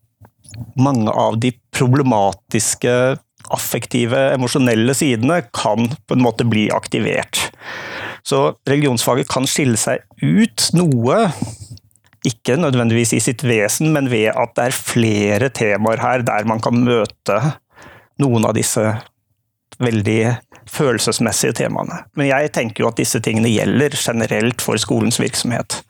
mange 0.81 1.11
av 1.11 1.37
de 1.39 1.51
problematiske 1.77 3.19
affektive, 3.53 4.17
emosjonelle 4.33 4.95
sidene 4.97 5.43
kan 5.53 5.91
på 5.93 6.17
en 6.17 6.25
måte 6.25 6.47
bli 6.49 6.71
aktivert. 6.73 7.51
Så 8.25 8.55
religionsfaget 8.65 9.29
kan 9.29 9.45
skille 9.45 9.77
seg 9.77 10.01
ut 10.23 10.71
noe, 10.73 11.19
ikke 12.25 12.57
nødvendigvis 12.57 13.13
i 13.13 13.21
sitt 13.21 13.45
vesen, 13.45 13.93
men 13.93 14.09
ved 14.09 14.31
at 14.33 14.57
det 14.57 14.71
er 14.71 14.79
flere 14.79 15.53
temaer 15.53 16.01
her 16.01 16.25
der 16.25 16.49
man 16.49 16.65
kan 16.65 16.81
møte 16.81 17.43
noen 18.25 18.49
av 18.49 18.57
disse 18.57 18.87
veldig 19.85 20.21
følelsesmessige 20.71 21.61
temaene. 21.61 22.07
Men 22.17 22.31
jeg 22.31 22.57
tenker 22.57 22.87
jo 22.87 22.89
at 22.95 23.03
disse 23.03 23.21
tingene 23.21 23.53
gjelder 23.53 23.93
generelt 24.01 24.65
for 24.65 24.81
skolens 24.81 25.21
virksomhet. 25.21 25.83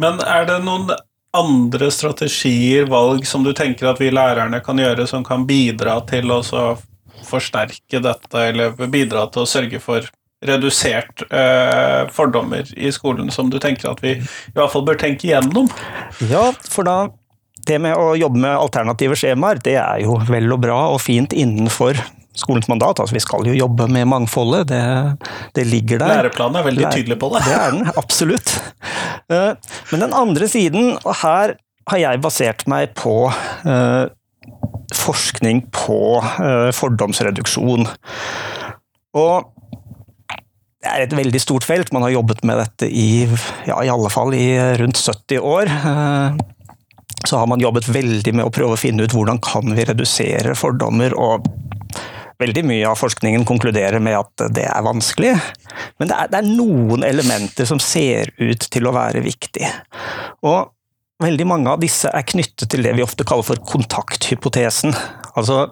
Men 0.00 0.20
er 0.20 0.48
det 0.48 0.60
noen 0.64 0.90
andre 1.36 1.90
strategier, 1.92 2.86
valg, 2.88 3.26
som 3.28 3.44
du 3.44 3.52
tenker 3.56 3.90
at 3.90 4.00
vi 4.00 4.12
lærerne 4.14 4.60
kan 4.64 4.78
gjøre, 4.80 5.06
som 5.08 5.24
kan 5.24 5.44
bidra 5.48 5.98
til 6.08 6.32
å 6.32 6.40
forsterke 7.26 8.00
dette, 8.04 8.40
eller 8.52 8.76
bidra 8.92 9.26
til 9.32 9.44
å 9.44 9.50
sørge 9.50 9.80
for 9.82 10.06
redusert 10.46 11.24
eh, 11.32 12.08
fordommer 12.12 12.68
i 12.76 12.92
skolen, 12.92 13.30
som 13.32 13.50
du 13.50 13.58
tenker 13.60 13.90
at 13.90 14.02
vi 14.04 14.18
i 14.20 14.56
hvert 14.56 14.72
fall 14.72 14.84
bør 14.86 14.98
tenke 15.00 15.28
igjennom? 15.28 15.70
Ja, 16.30 16.50
for 16.70 16.86
da 16.88 16.98
det 17.66 17.80
med 17.82 17.96
å 17.98 18.12
jobbe 18.14 18.38
med 18.44 18.54
alternative 18.54 19.16
skjemaer, 19.18 19.58
det 19.64 19.74
er 19.80 20.04
jo 20.04 20.20
vel 20.28 20.52
og 20.54 20.60
bra 20.62 20.78
og 20.92 21.00
fint 21.02 21.34
innenfor 21.34 21.98
skolens 22.36 22.68
mandat. 22.68 23.00
Altså, 23.00 23.16
vi 23.16 23.22
skal 23.24 23.46
jo 23.48 23.54
jobbe 23.56 23.88
med 23.90 24.06
mangfoldet, 24.10 24.68
det, 24.70 24.82
det 25.56 25.64
ligger 25.66 26.02
der. 26.02 26.20
Læreplanen 26.20 26.60
er 26.60 26.66
veldig 26.68 26.90
tydelig 26.92 27.18
på 27.20 27.32
det. 27.32 27.42
Det 27.48 27.56
er 27.56 27.74
den, 27.74 27.90
absolutt. 27.96 28.52
Eh, 29.32 29.52
men 29.90 30.04
den 30.04 30.14
andre 30.14 30.48
siden, 30.50 30.94
og 31.02 31.14
her 31.22 31.56
har 31.90 32.02
jeg 32.02 32.22
basert 32.22 32.64
meg 32.70 32.96
på 32.98 33.28
uh, 33.30 34.06
forskning 34.94 35.64
på 35.74 35.98
uh, 36.18 36.72
fordomsreduksjon. 36.74 37.86
Og 39.16 39.52
det 40.82 40.90
er 40.90 41.04
et 41.04 41.14
veldig 41.14 41.40
stort 41.42 41.66
felt. 41.66 41.92
Man 41.94 42.02
har 42.06 42.16
jobbet 42.16 42.42
med 42.46 42.58
dette 42.58 42.90
i, 42.90 43.26
ja, 43.66 43.78
i 43.82 43.90
alle 43.90 44.10
fall 44.10 44.34
i 44.34 44.48
rundt 44.78 44.98
70 44.98 45.38
år. 45.42 45.70
Så 47.26 47.40
har 47.40 47.48
man 47.50 47.62
jobbet 47.62 47.88
veldig 47.90 48.34
med 48.36 48.46
å 48.46 48.52
prøve 48.54 48.76
å 48.76 48.78
finne 48.78 49.06
ut 49.06 49.14
hvordan 49.14 49.40
kan 49.42 49.74
vi 49.74 49.86
redusere 49.88 50.54
fordommer. 50.58 51.16
og 51.18 51.48
Veldig 52.42 52.66
mye 52.68 52.88
av 52.90 52.98
forskningen 53.00 53.46
konkluderer 53.48 54.02
med 54.02 54.18
at 54.18 54.46
det 54.52 54.66
er 54.68 54.84
vanskelig, 54.84 55.32
men 55.96 56.10
det 56.10 56.16
er, 56.16 56.30
det 56.32 56.40
er 56.42 56.50
noen 56.50 57.06
elementer 57.06 57.68
som 57.68 57.80
ser 57.80 58.32
ut 58.36 58.66
til 58.72 58.88
å 58.88 58.92
være 58.92 59.22
viktig. 59.24 59.70
Og 60.44 60.68
veldig 61.24 61.46
mange 61.48 61.72
av 61.72 61.80
disse 61.80 62.10
er 62.12 62.28
knyttet 62.28 62.68
til 62.72 62.84
det 62.84 62.92
vi 62.98 63.04
ofte 63.06 63.24
kaller 63.24 63.46
for 63.46 63.62
kontakthypotesen. 63.72 64.92
Altså 65.32 65.64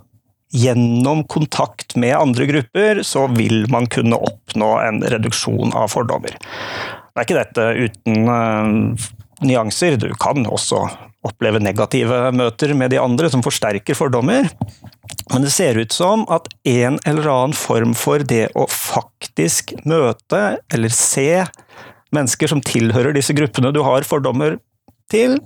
gjennom 0.54 1.24
kontakt 1.28 1.96
med 2.00 2.16
andre 2.16 2.46
grupper 2.46 3.02
så 3.04 3.26
vil 3.34 3.66
man 3.72 3.88
kunne 3.90 4.20
oppnå 4.22 4.70
en 4.86 5.02
reduksjon 5.12 5.74
av 5.76 5.90
fordommer. 5.92 6.36
Det 7.14 7.20
er 7.20 7.26
ikke 7.26 7.40
dette 7.40 7.64
uten 7.84 8.28
uh, 8.30 9.08
nyanser. 9.44 9.98
Du 10.00 10.08
kan 10.20 10.46
også 10.46 10.86
oppleve 11.24 11.60
negative 11.62 12.28
møter 12.36 12.74
med 12.76 12.92
de 12.92 13.00
andre 13.02 13.30
som 13.32 13.42
forsterker 13.44 13.96
fordommer. 13.98 14.48
Men 15.32 15.44
det 15.44 15.52
ser 15.54 15.78
ut 15.80 15.92
som 15.92 16.26
at 16.32 16.48
en 16.68 16.98
eller 17.08 17.28
annen 17.30 17.56
form 17.56 17.94
for 17.96 18.24
det 18.28 18.48
å 18.58 18.66
faktisk 18.70 19.72
møte 19.88 20.42
eller 20.72 20.92
se 20.92 21.44
mennesker 22.14 22.50
som 22.50 22.62
tilhører 22.64 23.16
disse 23.16 23.34
gruppene 23.36 23.72
du 23.74 23.80
har 23.86 24.06
fordommer 24.06 24.58
til, 25.10 25.38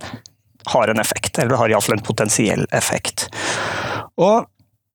har 0.68 0.90
en 0.90 1.00
effekt. 1.00 1.38
Eller 1.38 1.60
har 1.60 1.72
iallfall 1.72 1.98
en 1.98 2.04
potensiell 2.04 2.66
effekt. 2.76 3.28
Og 4.18 4.48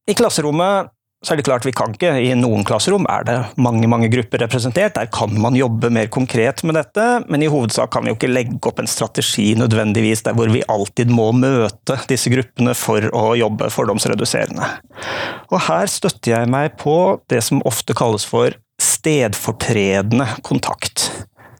i 0.09 0.15
klasserommet 0.17 0.91
så 1.23 1.33
er 1.33 1.39
det 1.39 1.45
klart 1.47 1.65
vi 1.65 1.71
kan 1.75 1.93
ikke, 1.95 2.11
I 2.19 2.33
noen 2.35 2.65
klasserom 2.67 3.05
er 3.11 3.23
det 3.27 3.35
mange 3.55 3.87
mange 3.87 4.09
grupper 4.11 4.43
representert. 4.43 4.97
Der 4.97 5.07
kan 5.13 5.31
man 5.39 5.55
jobbe 5.55 5.91
mer 5.93 6.09
konkret 6.11 6.63
med 6.67 6.75
dette, 6.75 7.05
men 7.31 7.43
i 7.43 7.49
hovedsak 7.51 7.93
kan 7.93 8.03
vi 8.03 8.11
jo 8.11 8.17
ikke 8.17 8.31
legge 8.31 8.59
opp 8.67 8.81
en 8.83 8.91
strategi 8.91 9.53
nødvendigvis 9.59 10.25
der 10.27 10.35
hvor 10.35 10.51
vi 10.51 10.65
alltid 10.67 11.13
må 11.13 11.29
møte 11.37 11.97
disse 12.11 12.31
gruppene 12.33 12.75
for 12.75 13.07
å 13.15 13.23
jobbe 13.39 13.71
fordomsreduserende. 13.71 14.67
Og 15.47 15.59
her 15.69 15.87
støtter 15.91 16.35
jeg 16.35 16.51
meg 16.51 16.75
på 16.81 16.97
det 17.31 17.39
som 17.47 17.63
ofte 17.67 17.95
kalles 17.95 18.27
for 18.27 18.55
stedfortredende 18.83 20.27
kontakt. 20.43 21.07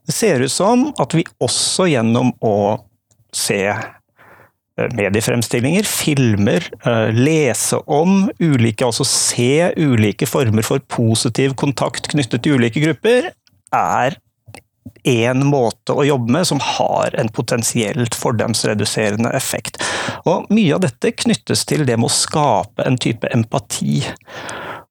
Det 0.04 0.12
ser 0.12 0.44
ut 0.44 0.52
som 0.52 0.90
at 1.00 1.16
vi 1.16 1.24
også 1.40 1.88
gjennom 1.88 2.34
å 2.44 2.56
se 3.34 3.64
mediefremstillinger, 4.78 5.86
filmer, 5.86 6.66
eh, 6.86 7.14
lese 7.14 7.78
om 7.86 8.30
ulike, 8.40 8.86
altså 8.86 9.06
se 9.06 9.70
ulike 9.78 10.26
former 10.26 10.66
for 10.66 10.82
positiv 10.90 11.54
kontakt 11.60 12.10
knyttet 12.14 12.44
til 12.44 12.58
ulike 12.58 12.82
grupper, 12.82 13.32
er 13.74 14.18
én 15.08 15.44
måte 15.48 15.96
å 15.96 16.06
jobbe 16.08 16.32
med 16.32 16.48
som 16.48 16.62
har 16.64 17.16
en 17.20 17.30
potensielt 17.30 18.16
fordemsreduserende 18.16 19.32
effekt. 19.36 19.80
Og 20.26 20.50
Mye 20.54 20.76
av 20.76 20.84
dette 20.86 21.14
knyttes 21.24 21.66
til 21.70 21.86
det 21.88 21.98
med 22.00 22.10
å 22.10 22.14
skape 22.14 22.86
en 22.88 22.98
type 22.98 23.30
empati. 23.36 24.02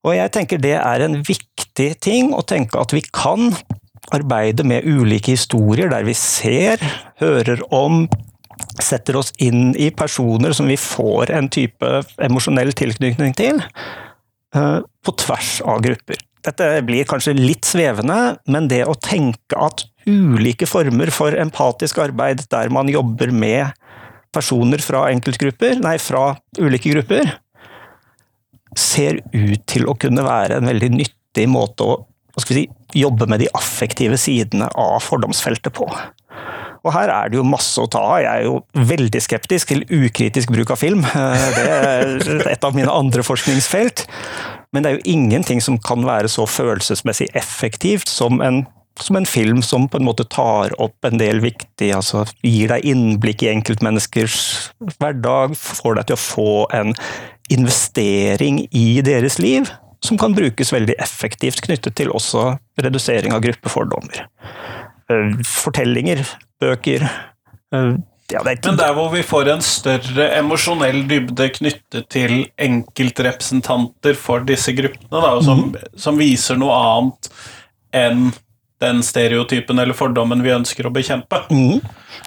Og 0.02 0.16
jeg 0.16 0.32
tenker 0.34 0.60
det 0.62 0.76
er 0.78 1.04
en 1.04 1.20
viktig 1.22 1.92
ting 2.02 2.32
å 2.34 2.42
tenke 2.46 2.80
at 2.80 2.92
vi 2.94 3.02
kan 3.14 3.52
arbeide 4.12 4.66
med 4.66 4.84
ulike 4.84 5.36
historier 5.36 5.90
der 5.92 6.04
vi 6.04 6.14
ser, 6.18 6.82
hører 7.22 7.62
om, 7.72 8.06
setter 8.82 9.18
oss 9.20 9.32
inn 9.42 9.72
i 9.76 9.90
personer 9.94 10.54
som 10.56 10.68
vi 10.70 10.78
får 10.80 11.32
en 11.34 11.48
type 11.52 11.92
emosjonell 12.22 12.72
tilknytning 12.76 13.34
til, 13.38 13.62
eh, 14.54 14.78
på 14.80 15.16
tvers 15.24 15.60
av 15.64 15.82
grupper. 15.84 16.20
Dette 16.42 16.82
blir 16.82 17.06
kanskje 17.06 17.36
litt 17.38 17.68
svevende, 17.68 18.38
men 18.50 18.66
det 18.68 18.82
å 18.86 18.98
tenke 18.98 19.58
at 19.58 19.84
ulike 20.06 20.66
former 20.66 21.12
for 21.14 21.36
empatisk 21.38 22.00
arbeid 22.02 22.42
der 22.50 22.72
man 22.74 22.90
jobber 22.90 23.30
med 23.30 23.70
personer 24.34 24.82
fra 24.82 25.06
enkeltgrupper, 25.12 25.78
nei, 25.84 25.98
fra 26.02 26.32
ulike 26.58 26.90
grupper, 26.94 27.36
ser 28.78 29.20
ut 29.34 29.66
til 29.68 29.86
å 29.86 29.94
kunne 30.00 30.24
være 30.24 30.58
en 30.58 30.70
veldig 30.70 30.90
nyttig 30.96 31.46
måte 31.52 31.84
å 31.84 32.42
si, 32.42 32.64
jobbe 32.96 33.28
med 33.30 33.42
de 33.42 33.50
affektive 33.56 34.18
sidene 34.20 34.68
av 34.78 35.00
fordomsfeltet 35.04 35.74
på. 35.76 35.88
Og 36.82 36.90
her 36.96 37.12
er 37.14 37.30
det 37.30 37.38
jo 37.38 37.46
masse 37.46 37.78
å 37.78 37.88
ta 37.90 38.00
av. 38.02 38.18
Jeg 38.24 38.42
er 38.42 38.46
jo 38.48 38.86
veldig 38.90 39.22
skeptisk 39.22 39.70
til 39.70 39.84
ukritisk 39.86 40.50
bruk 40.54 40.74
av 40.74 40.80
film. 40.82 41.06
Eh, 41.06 41.48
det 41.54 41.66
er 41.70 42.46
et 42.56 42.64
av 42.66 42.74
mine 42.74 42.90
andre 42.90 43.22
forskningsfelt. 43.26 44.06
Men 44.72 44.82
det 44.82 44.90
er 44.90 44.98
jo 44.98 45.12
ingenting 45.14 45.60
som 45.62 45.78
kan 45.78 46.06
være 46.06 46.30
så 46.32 46.46
følelsesmessig 46.48 47.28
effektivt 47.38 48.10
som 48.10 48.40
en, 48.42 48.64
som 48.98 49.18
en 49.18 49.28
film 49.28 49.60
som 49.62 49.84
på 49.88 50.00
en 50.00 50.06
måte 50.08 50.26
tar 50.32 50.72
opp 50.82 51.06
en 51.06 51.20
del 51.20 51.42
viktig 51.44 51.92
altså 51.94 52.24
Gir 52.40 52.72
deg 52.72 52.88
innblikk 52.88 53.44
i 53.44 53.52
enkeltmenneskers 53.52 54.38
hverdag, 54.96 55.54
får 55.60 56.00
deg 56.00 56.08
til 56.08 56.16
å 56.16 56.22
få 56.24 56.52
en 56.74 56.96
investering 57.52 58.62
i 58.72 59.02
deres 59.04 59.36
liv, 59.42 59.68
som 60.02 60.18
kan 60.18 60.34
brukes 60.34 60.72
veldig 60.74 60.96
effektivt 61.02 61.62
knyttet 61.66 61.96
til 61.98 62.10
også 62.14 62.56
redusering 62.82 63.34
av 63.34 63.42
gruppefordommer. 63.44 64.24
Eh, 65.10 65.36
fortellinger 65.46 66.24
bøker. 66.62 67.06
Eh, 67.74 67.92
ja, 68.32 68.40
Men 68.44 68.78
der 68.78 68.94
hvor 68.96 69.10
vi 69.12 69.22
får 69.26 69.50
en 69.52 69.64
større 69.64 70.28
emosjonell 70.38 71.02
dybde 71.10 71.48
knyttet 71.56 72.08
til 72.12 72.46
enkeltrepresentanter 72.60 74.16
for 74.18 74.46
disse 74.48 74.72
gruppene, 74.76 75.20
da, 75.20 75.34
som, 75.44 75.66
mm. 75.68 75.98
som, 76.00 76.20
viser 76.20 76.56
noe 76.60 76.76
annet 76.78 77.28
enn 77.92 78.30
den 78.82 79.02
stereotypen 79.04 79.78
eller 79.78 79.94
fordommen 79.94 80.42
vi 80.42 80.54
ønsker 80.54 80.88
å 80.88 80.94
bekjempe. 80.94 81.44
Mm. 81.52 81.82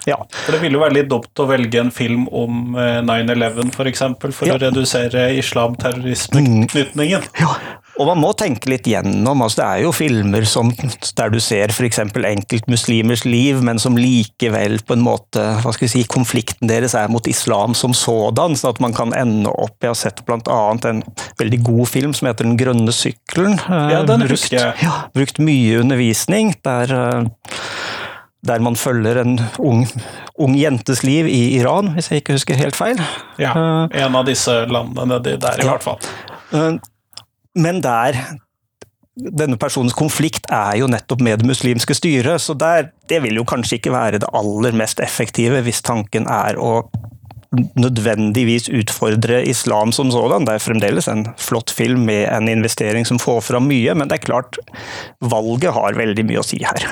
Ja. 0.06 0.16
For 0.44 0.52
Det 0.56 0.60
ville 0.62 0.78
jo 0.78 0.84
være 0.84 0.96
litt 1.00 1.08
dumt 1.10 1.42
å 1.42 1.48
velge 1.50 1.80
en 1.80 1.90
film 1.94 2.28
om 2.32 2.76
eh, 2.78 3.00
9-11 3.02 3.70
f.eks. 3.70 3.76
For, 3.76 3.86
eksempel, 3.92 4.32
for 4.32 4.46
Ja. 4.50 4.54
å 4.56 4.62
redusere 4.62 5.28
islamterrorismeknytningen. 5.38 7.22
Ja, 7.40 7.54
og 7.96 8.06
man 8.10 8.18
må 8.20 8.30
tenke 8.36 8.68
litt 8.68 8.84
gjennom. 8.84 9.40
altså 9.42 9.62
Det 9.62 9.66
er 9.66 9.82
jo 9.86 9.92
filmer 9.96 10.44
som, 10.48 10.70
der 11.16 11.30
du 11.32 11.38
ser 11.40 11.72
f.eks. 11.72 11.98
enkeltmuslimers 12.12 13.24
liv, 13.24 13.62
men 13.64 13.78
som 13.80 13.96
likevel 13.96 14.78
på 14.86 14.92
en 14.98 15.04
måte 15.06 15.40
hva 15.62 15.72
skal 15.72 15.86
vi 15.86 15.92
si, 15.94 16.04
Konflikten 16.12 16.68
deres 16.68 16.94
er 16.94 17.08
mot 17.12 17.26
islam 17.30 17.74
som 17.74 17.94
sådan, 17.96 18.56
sånn 18.56 18.74
at 18.74 18.80
man 18.84 18.92
kan 18.96 19.14
ende 19.16 19.48
opp 19.50 19.80
Jeg 19.82 19.88
har 19.94 19.98
sett 19.98 20.20
bl.a. 20.26 20.60
en 20.90 21.02
veldig 21.40 21.62
god 21.64 21.88
film 21.88 22.12
som 22.16 22.28
heter 22.28 22.44
Den 22.44 22.58
grønne 22.60 22.92
sykkelen. 22.92 23.56
eh, 23.64 23.90
Ja, 23.96 24.02
den 24.04 24.20
brukt, 24.26 24.30
husker 24.36 24.58
jeg. 24.60 24.74
Ja, 24.84 25.08
brukt 25.16 25.38
mye 25.40 25.80
undervisning, 25.80 26.54
der, 26.64 26.92
eh, 26.92 27.24
der 28.46 28.62
man 28.64 28.76
følger 28.78 29.20
en 29.22 29.36
ung, 29.58 29.84
ung 30.38 30.54
jentes 30.58 31.02
liv 31.06 31.26
i 31.28 31.56
Iran, 31.60 31.92
hvis 31.96 32.10
jeg 32.10 32.22
ikke 32.22 32.36
husker 32.38 32.58
helt 32.60 32.76
feil. 32.78 33.00
Ja, 33.42 33.52
en 33.90 34.16
av 34.18 34.26
disse 34.28 34.64
landene 34.70 35.06
nedi 35.16 35.36
der, 35.42 35.60
i 35.60 35.66
Ja. 35.66 35.72
hvert 35.76 35.82
fall. 35.86 35.98
Eh, 36.52 36.78
Men 37.56 37.80
der 37.80 38.18
denne 39.16 39.56
personens 39.56 39.94
konflikt 39.96 40.44
er 40.52 40.76
jo 40.76 40.86
nettopp 40.92 41.22
med 41.24 41.38
det 41.40 41.46
muslimske 41.48 41.94
styret, 41.96 42.36
så 42.44 42.52
der, 42.52 42.90
det 43.08 43.22
vil 43.24 43.38
jo 43.38 43.44
kanskje 43.48 43.78
ikke 43.78 43.92
være 43.94 44.18
det 44.20 44.28
aller 44.36 44.72
mest 44.76 45.00
effektive 45.00 45.62
hvis 45.64 45.80
tanken 45.80 46.26
er 46.28 46.58
å 46.60 46.82
nødvendigvis 47.80 48.68
utfordre 48.68 49.38
islam 49.48 49.92
som 49.96 50.10
sådan. 50.12 50.44
Det 50.44 50.52
er 50.58 50.64
fremdeles 50.66 51.08
en 51.08 51.24
flott 51.40 51.70
film 51.72 52.04
med 52.04 52.26
en 52.28 52.48
investering 52.52 53.06
som 53.08 53.16
får 53.22 53.40
fram 53.46 53.68
mye, 53.70 53.94
men 53.96 54.08
det 54.10 54.18
er 54.20 54.26
klart, 54.26 54.58
valget 55.24 55.72
har 55.72 55.96
veldig 55.96 56.26
mye 56.28 56.42
å 56.42 56.44
si 56.44 56.60
her. 56.60 56.84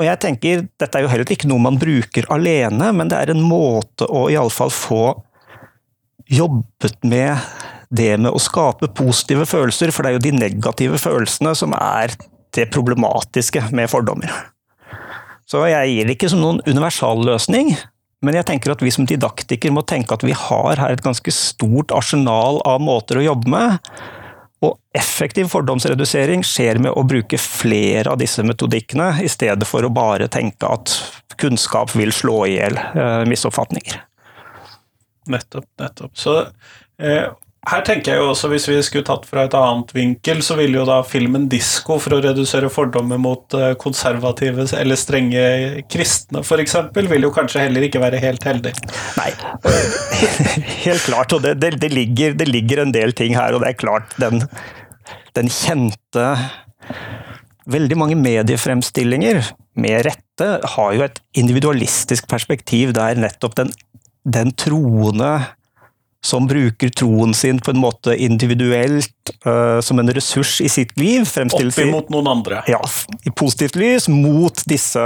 Og 0.00 0.06
jeg 0.06 0.20
tenker, 0.22 0.62
Dette 0.80 0.96
er 0.96 1.04
jo 1.04 1.10
heller 1.12 1.28
ikke 1.28 1.48
noe 1.50 1.60
man 1.60 1.76
bruker 1.80 2.24
alene, 2.32 2.88
men 2.96 3.10
det 3.12 3.18
er 3.18 3.34
en 3.34 3.42
måte 3.44 4.08
å 4.08 4.30
iallfall 4.32 4.72
få 4.72 5.02
jobbet 6.30 6.96
med 7.04 7.36
det 7.90 8.14
med 8.22 8.30
å 8.32 8.40
skape 8.40 8.88
positive 8.96 9.44
følelser, 9.50 9.92
for 9.92 10.06
det 10.06 10.12
er 10.12 10.16
jo 10.16 10.24
de 10.24 10.32
negative 10.38 11.00
følelsene 11.02 11.52
som 11.58 11.74
er 11.76 12.14
det 12.56 12.70
problematiske 12.72 13.66
med 13.76 13.90
fordommer. 13.90 14.30
Så 15.50 15.64
jeg 15.66 15.90
gir 15.90 16.06
det 16.06 16.14
ikke 16.16 16.30
som 16.30 16.40
noen 16.40 16.62
universalløsning, 16.64 17.74
men 18.24 18.36
jeg 18.36 18.46
tenker 18.46 18.72
at 18.72 18.84
vi 18.84 18.92
som 18.94 19.08
didaktiker 19.08 19.74
må 19.74 19.82
tenke 19.88 20.14
at 20.14 20.24
vi 20.24 20.36
har 20.36 20.80
her 20.80 20.94
et 20.94 21.04
ganske 21.04 21.34
stort 21.34 21.92
arsenal 21.96 22.60
av 22.68 22.80
måter 22.84 23.18
å 23.18 23.26
jobbe 23.26 23.52
med. 23.52 23.92
Og 24.60 24.76
effektiv 24.96 25.48
fordomsredusering 25.48 26.42
skjer 26.44 26.80
med 26.84 26.92
å 26.92 27.04
bruke 27.08 27.38
flere 27.40 28.12
av 28.12 28.20
disse 28.20 28.44
metodikkene, 28.44 29.14
i 29.24 29.30
stedet 29.32 29.68
for 29.68 29.86
å 29.86 29.92
bare 29.92 30.28
tenke 30.32 30.68
at 30.68 30.92
kunnskap 31.40 31.94
vil 31.96 32.12
slå 32.12 32.42
i 32.44 32.58
hjel 32.58 32.76
eh, 32.76 33.22
misoppfatninger. 33.30 34.02
Nettopp, 35.32 35.68
nettopp. 35.80 36.12
Så 36.18 36.34
eh, 37.00 37.30
her 37.68 37.82
tenker 37.84 38.14
jeg 38.14 38.22
jo 38.22 38.30
også, 38.30 38.48
hvis 38.48 38.66
vi 38.70 38.78
skulle 38.80 39.04
tatt 39.04 39.26
fra 39.28 39.42
et 39.44 39.54
annet 39.56 39.90
vinkel, 39.92 40.38
så 40.44 40.56
ville 40.56 40.78
jo 40.78 40.86
da 40.88 41.02
filmen 41.04 41.44
'Disko' 41.50 41.98
for 42.00 42.16
å 42.16 42.20
redusere 42.24 42.70
fordommer 42.72 43.20
mot 43.20 43.52
eh, 43.56 43.74
konservative 43.80 44.64
eller 44.78 44.96
strenge 44.96 45.42
kristne, 45.92 46.40
f.eks., 46.40 46.78
vil 46.96 47.28
jo 47.28 47.32
kanskje 47.36 47.66
heller 47.66 47.84
ikke 47.84 48.00
være 48.00 48.22
helt 48.22 48.48
heldig. 48.48 48.72
Nei, 49.20 49.28
helt 50.86 51.04
klart. 51.04 51.36
Og 51.36 51.44
det, 51.44 51.58
det, 51.60 51.74
det, 51.84 51.92
ligger, 51.92 52.32
det 52.40 52.48
ligger 52.48 52.86
en 52.86 52.96
del 52.96 53.12
ting 53.12 53.36
her, 53.36 53.52
og 53.52 53.60
det 53.60 53.74
er 53.74 53.80
klart 53.82 54.16
den, 54.20 54.44
den 55.36 55.52
kjente 55.52 56.32
Veldig 57.70 57.94
mange 58.00 58.16
mediefremstillinger, 58.18 59.44
med 59.78 60.00
rette, 60.02 60.46
har 60.72 60.94
jo 60.96 61.04
et 61.04 61.20
individualistisk 61.38 62.26
perspektiv 62.26 62.90
der 62.96 63.20
nettopp 63.20 63.54
den, 63.60 63.70
den 64.26 64.50
troende 64.58 65.28
som 66.22 66.46
bruker 66.46 66.90
troen 66.92 67.32
sin 67.34 67.58
på 67.64 67.72
en 67.72 67.80
måte 67.80 68.12
individuelt, 68.20 69.12
uh, 69.46 69.80
som 69.80 69.98
en 70.02 70.10
ressurs 70.12 70.58
i 70.60 70.68
sitt 70.68 70.92
liv, 71.00 71.24
fremstilles 71.24 71.78
i- 71.78 71.86
Oppimot 71.86 72.10
noen 72.12 72.28
andre. 72.28 72.62
ja, 72.68 72.80
i 73.24 73.30
positivt 73.30 73.76
lys 73.80 74.08
mot 74.12 74.62
disse 74.68 75.00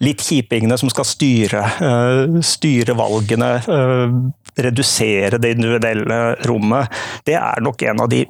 litt 0.00 0.18
kjipingene 0.26 0.78
som 0.78 0.90
skal 0.90 1.04
styre, 1.06 1.62
uh, 1.80 2.40
styre 2.42 2.94
valgene, 2.98 3.52
Uh, 3.68 4.32
redusere 4.58 5.38
det 5.38 5.52
individuelle 5.54 6.34
rommet. 6.48 6.90
Det 7.24 7.34
er 7.38 7.60
nok 7.62 7.82
en 7.86 8.00
av 8.00 8.08
de 8.10 8.24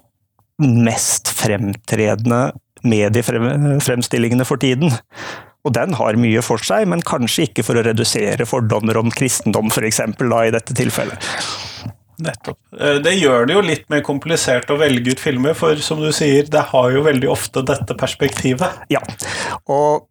mest 0.61 1.29
fremtredende 1.33 2.53
mediefremstillingene 2.85 4.45
for 4.45 4.61
tiden. 4.61 4.93
Og 5.65 5.73
den 5.75 5.95
har 5.99 6.19
mye 6.21 6.43
for 6.45 6.59
seg, 6.63 6.87
men 6.91 7.01
kanskje 7.07 7.49
ikke 7.49 7.65
for 7.67 7.79
å 7.81 7.85
redusere 7.87 8.47
fordommer 8.49 8.97
om 9.01 9.11
kristendom, 9.11 9.71
f.eks. 9.73 10.01
i 10.01 10.51
dette 10.55 10.77
tilfellet. 10.77 11.25
Nettopp. 12.19 12.59
Eh, 12.79 12.99
Det 13.05 13.15
gjør 13.15 13.47
det 13.47 13.55
jo 13.55 13.65
litt 13.65 13.89
mer 13.93 14.03
komplisert 14.07 14.71
å 14.71 14.79
velge 14.81 15.15
ut 15.15 15.23
filmer, 15.23 15.55
for 15.59 15.79
som 15.83 16.03
du 16.03 16.11
sier, 16.15 16.49
det 16.51 16.65
har 16.73 16.91
jo 16.95 17.05
veldig 17.07 17.31
ofte 17.31 17.63
dette 17.67 17.95
perspektivet. 17.99 18.87
Ja, 18.93 19.03
og 19.71 20.09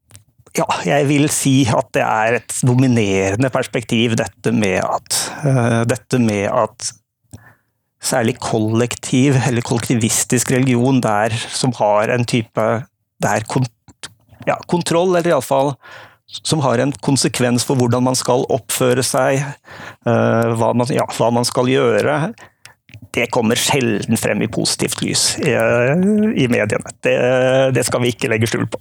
ja, 0.58 0.66
jeg 0.88 1.08
vil 1.10 1.28
si 1.30 1.58
at 1.70 1.92
det 1.94 2.06
er 2.06 2.40
et 2.40 2.56
dominerende 2.66 3.52
perspektiv, 3.54 4.16
dette 4.18 4.54
med 4.56 4.80
at, 4.82 5.20
uh, 5.44 5.84
dette 5.86 6.18
med 6.24 6.48
at 6.50 6.94
særlig 8.08 8.38
kollektiv 8.40 9.38
eller 9.48 9.66
kollektivistisk 9.66 10.52
religion 10.54 11.02
der 11.04 11.34
som 11.34 11.74
har 11.78 12.14
en 12.14 12.26
type 12.30 12.66
der 13.24 13.46
kont 13.50 13.74
ja, 14.48 14.56
kontroll, 14.70 15.12
eller 15.18 15.34
iallfall 15.34 15.74
som 16.28 16.60
har 16.60 16.82
en 16.84 16.92
konsekvens 16.92 17.66
for 17.68 17.80
hvordan 17.80 18.04
man 18.04 18.18
skal 18.20 18.46
oppføre 18.52 19.04
seg, 19.06 19.40
eh, 19.40 20.54
hva, 20.60 20.74
man, 20.76 20.88
ja, 20.92 21.08
hva 21.18 21.32
man 21.34 21.48
skal 21.48 21.72
gjøre, 21.72 22.20
det 23.18 23.28
kommer 23.34 23.58
sjelden 23.60 24.18
frem 24.20 24.42
i 24.44 24.50
positivt 24.52 25.02
lys 25.02 25.24
i, 25.40 25.54
i 25.54 26.48
mediene. 26.52 26.92
Det, 27.04 27.16
det 27.74 27.84
skal 27.88 28.04
vi 28.04 28.12
ikke 28.14 28.30
legge 28.32 28.50
skjul 28.50 28.68
på. 28.70 28.80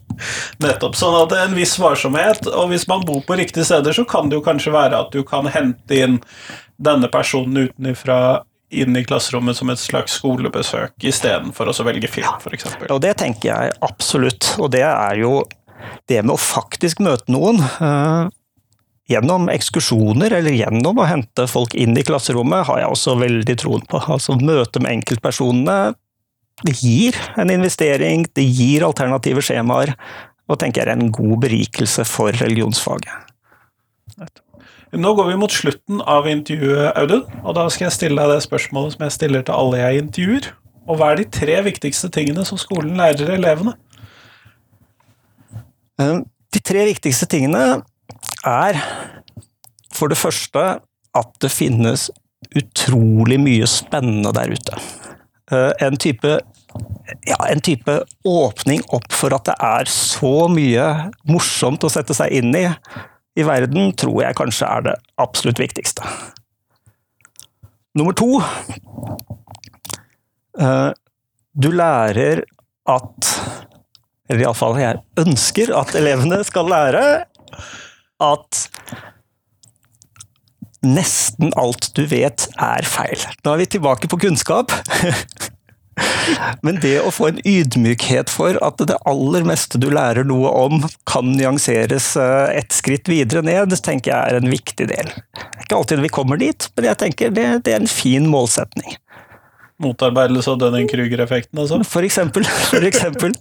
Nettopp. 0.64 0.98
Sånn 0.98 1.16
at 1.18 1.30
det 1.32 1.38
er 1.40 1.48
en 1.50 1.56
viss 1.56 1.76
varsomhet, 1.80 2.48
og 2.50 2.70
hvis 2.72 2.86
man 2.90 3.06
bor 3.06 3.22
på 3.26 3.38
riktige 3.38 3.66
steder, 3.68 3.96
så 3.96 4.04
kan 4.08 4.30
det 4.30 4.38
jo 4.38 4.44
kanskje 4.44 4.74
være 4.74 5.00
at 5.06 5.14
du 5.14 5.22
kan 5.26 5.48
hente 5.52 6.02
inn 6.02 6.20
denne 6.76 7.08
personen 7.12 7.70
utenfra 7.70 8.42
inn 8.76 8.98
i 8.98 9.04
klasserommet 9.06 9.56
som 9.56 9.70
et 9.70 9.80
slags 9.80 10.16
skolebesøk, 10.18 10.96
istedenfor 11.06 11.70
å 11.70 11.86
velge 11.86 12.10
film, 12.10 12.40
f.eks. 12.42 12.66
Og 12.90 12.98
det 13.04 13.14
tenker 13.22 13.52
jeg 13.52 13.76
absolutt. 13.86 14.56
Og 14.58 14.72
det 14.74 14.82
er 14.88 15.22
jo 15.22 15.38
det 16.10 16.22
med 16.24 16.34
å 16.36 16.40
faktisk 16.40 17.02
møte 17.04 17.32
noen. 17.32 17.62
eh, 17.62 18.34
gjennom 19.06 19.46
ekskursjoner 19.52 20.32
eller 20.34 20.56
gjennom 20.56 20.98
å 20.98 21.06
hente 21.06 21.46
folk 21.46 21.76
inn 21.78 21.94
i 21.98 22.02
klasserommet, 22.02 22.66
har 22.66 22.80
jeg 22.82 22.90
også 22.90 23.14
veldig 23.20 23.56
troen 23.62 23.84
på. 23.86 24.00
Altså 24.10 24.34
Møte 24.40 24.82
med 24.82 24.98
enkeltpersonene 24.98 25.94
det 26.64 26.72
gir 26.80 27.16
en 27.36 27.52
investering, 27.52 28.24
det 28.32 28.46
gir 28.48 28.86
alternative 28.86 29.42
skjemaer, 29.44 29.92
og 30.48 30.58
tenker 30.62 30.82
jeg 30.82 30.88
er 30.88 30.96
en 30.96 31.12
god 31.12 31.36
berikelse 31.44 32.06
for 32.08 32.32
religionsfaget. 32.40 33.12
Nå 34.96 35.12
går 35.18 35.28
vi 35.28 35.36
mot 35.36 35.52
slutten 35.52 36.00
av 36.08 36.28
intervjuet, 36.30 36.94
Audun, 36.96 37.26
og 37.42 37.56
da 37.58 37.66
skal 37.68 37.88
jeg 37.88 37.96
stille 37.98 38.22
deg 38.22 38.38
det 38.38 38.46
spørsmålet 38.46 38.94
som 38.94 39.04
jeg 39.04 39.16
stiller 39.18 39.44
til 39.44 39.58
alle 39.58 39.82
jeg 39.82 40.04
intervjuer. 40.04 40.48
Og 40.86 41.00
hva 41.00 41.10
er 41.12 41.20
de 41.20 41.26
tre 41.34 41.58
viktigste 41.66 42.08
tingene 42.14 42.46
som 42.46 42.60
skolen 42.60 42.96
lærer 42.96 43.34
elevene? 43.34 43.74
Eh, 46.00 46.18
De 46.54 46.60
tre 46.64 46.84
viktigste 46.88 47.26
tingene 47.28 47.82
er 48.46 48.78
for 49.92 50.08
det 50.08 50.16
første 50.16 50.62
at 51.16 51.32
det 51.42 51.50
finnes 51.52 52.06
utrolig 52.56 53.38
mye 53.42 53.66
spennende 53.68 54.32
der 54.36 54.52
ute. 54.54 54.78
Eh, 55.52 55.72
En 55.84 55.96
type, 55.96 56.38
ja, 57.26 57.38
en 57.50 57.60
type 57.60 57.98
åpning 58.24 58.82
opp 58.94 59.12
for 59.12 59.34
at 59.36 59.44
det 59.48 59.56
er 59.60 59.90
så 59.90 60.48
mye 60.52 60.86
morsomt 61.28 61.84
å 61.84 61.92
sette 61.92 62.14
seg 62.16 62.32
inn 62.40 62.54
i 62.56 62.66
i 63.36 63.44
verden, 63.44 63.90
tror 63.92 64.22
jeg 64.22 64.36
kanskje 64.38 64.64
er 64.64 64.84
det 64.86 64.94
absolutt 65.20 65.58
viktigste. 65.60 66.00
Nummer 67.96 68.14
to 68.16 68.40
eh, 70.60 70.92
Du 71.52 71.68
lærer 71.72 72.44
at 72.88 73.28
eller 74.28 74.46
iallfall 74.46 74.78
jeg 74.80 75.02
ønsker 75.22 75.72
at 75.76 75.94
elevene 75.98 76.40
skal 76.46 76.70
lære, 76.70 77.02
at 78.22 78.62
nesten 80.86 81.52
alt 81.58 81.90
du 81.96 82.04
vet 82.10 82.48
er 82.62 82.86
feil. 82.86 83.20
Nå 83.44 83.54
er 83.54 83.62
vi 83.62 83.68
tilbake 83.76 84.10
på 84.10 84.20
kunnskap. 84.26 84.74
Men 86.66 86.80
det 86.82 86.98
å 87.00 87.12
få 87.14 87.30
en 87.30 87.38
ydmykhet 87.46 88.30
for 88.32 88.58
at 88.64 88.82
det 88.88 88.98
aller 89.08 89.46
meste 89.48 89.80
du 89.80 89.88
lærer 89.94 90.26
noe 90.28 90.50
om, 90.66 90.84
kan 91.08 91.30
nyanseres 91.38 92.10
et 92.18 92.74
skritt 92.76 93.08
videre 93.08 93.44
ned, 93.46 93.72
tenker 93.80 94.12
jeg 94.12 94.34
er 94.34 94.40
en 94.40 94.52
viktig 94.52 94.88
del. 94.90 95.08
Det 95.08 95.46
er 95.46 95.64
ikke 95.64 95.78
alltid 95.80 96.04
vi 96.04 96.12
kommer 96.18 96.40
dit, 96.42 96.68
men 96.76 96.90
jeg 96.90 97.00
tenker 97.02 97.32
det, 97.32 97.48
det 97.64 97.76
er 97.76 97.80
en 97.80 97.90
fin 97.90 98.28
målsetning. 98.28 98.98
Motarbeidelse 99.82 100.54
av 100.54 100.60
Dunning-Kruger-effekten, 100.62 101.58
altså? 101.60 101.82
For 101.84 102.06
eksempel, 102.06 102.46
for 102.70 102.86
eksempel. 102.88 103.34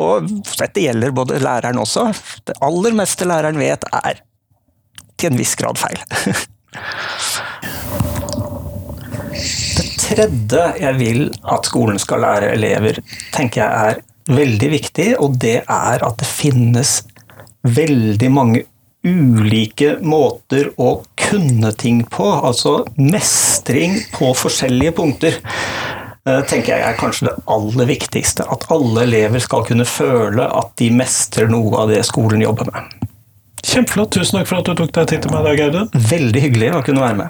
Og 0.00 0.30
dette 0.56 0.80
gjelder 0.80 1.12
både 1.16 1.40
læreren 1.44 1.80
også. 1.82 2.06
Det 2.48 2.56
aller 2.64 2.96
meste 2.96 3.28
læreren 3.28 3.60
vet, 3.60 3.84
er 4.00 4.22
til 5.20 5.32
en 5.32 5.38
viss 5.38 5.54
grad 5.60 5.76
feil. 5.80 6.00
Det 9.74 9.88
tredje 10.00 10.64
jeg 10.80 10.98
vil 10.98 11.22
at 11.52 11.68
skolen 11.68 12.00
skal 12.00 12.24
lære 12.24 12.52
elever, 12.56 13.00
tenker 13.34 13.62
jeg 13.64 13.94
er 13.94 14.02
veldig 14.34 14.70
viktig, 14.72 15.08
og 15.20 15.36
det 15.42 15.58
er 15.62 16.04
at 16.06 16.16
det 16.20 16.28
finnes 16.28 17.02
veldig 17.64 18.30
mange 18.32 18.64
ulike 19.04 19.98
måter 20.02 20.70
å 20.80 21.02
kunne 21.20 21.72
ting 21.76 22.02
på. 22.10 22.24
Altså 22.24 22.80
mestring 22.96 24.00
på 24.14 24.32
forskjellige 24.38 24.96
punkter. 24.96 25.38
Eh, 26.24 26.40
tenker 26.48 26.72
jeg 26.72 26.84
er 26.88 26.96
kanskje 26.96 27.28
det 27.28 27.34
aller 27.52 27.90
viktigste. 27.90 28.46
At 28.48 28.64
alle 28.72 29.04
elever 29.04 29.42
skal 29.44 29.66
kunne 29.68 29.86
føle 29.88 30.48
at 30.48 30.72
de 30.80 30.88
mestrer 30.94 31.50
noe 31.52 31.76
av 31.82 31.92
det 31.92 32.00
skolen 32.08 32.44
jobber 32.44 32.72
med. 32.72 33.08
Kjempeflott. 33.64 34.12
Tusen 34.16 34.40
takk 34.40 34.48
for 34.48 34.60
at 34.60 34.68
du 34.68 34.76
tok 34.78 34.92
deg 34.96 35.10
tid 35.12 35.24
til 35.24 35.34
meg 35.34 35.44
i 35.44 35.50
dag, 35.50 35.66
Audun. 35.68 36.06
Veldig 36.12 36.46
hyggelig 36.48 36.72
å 36.76 36.84
kunne 36.86 37.04
være 37.04 37.20
med. 37.24 37.28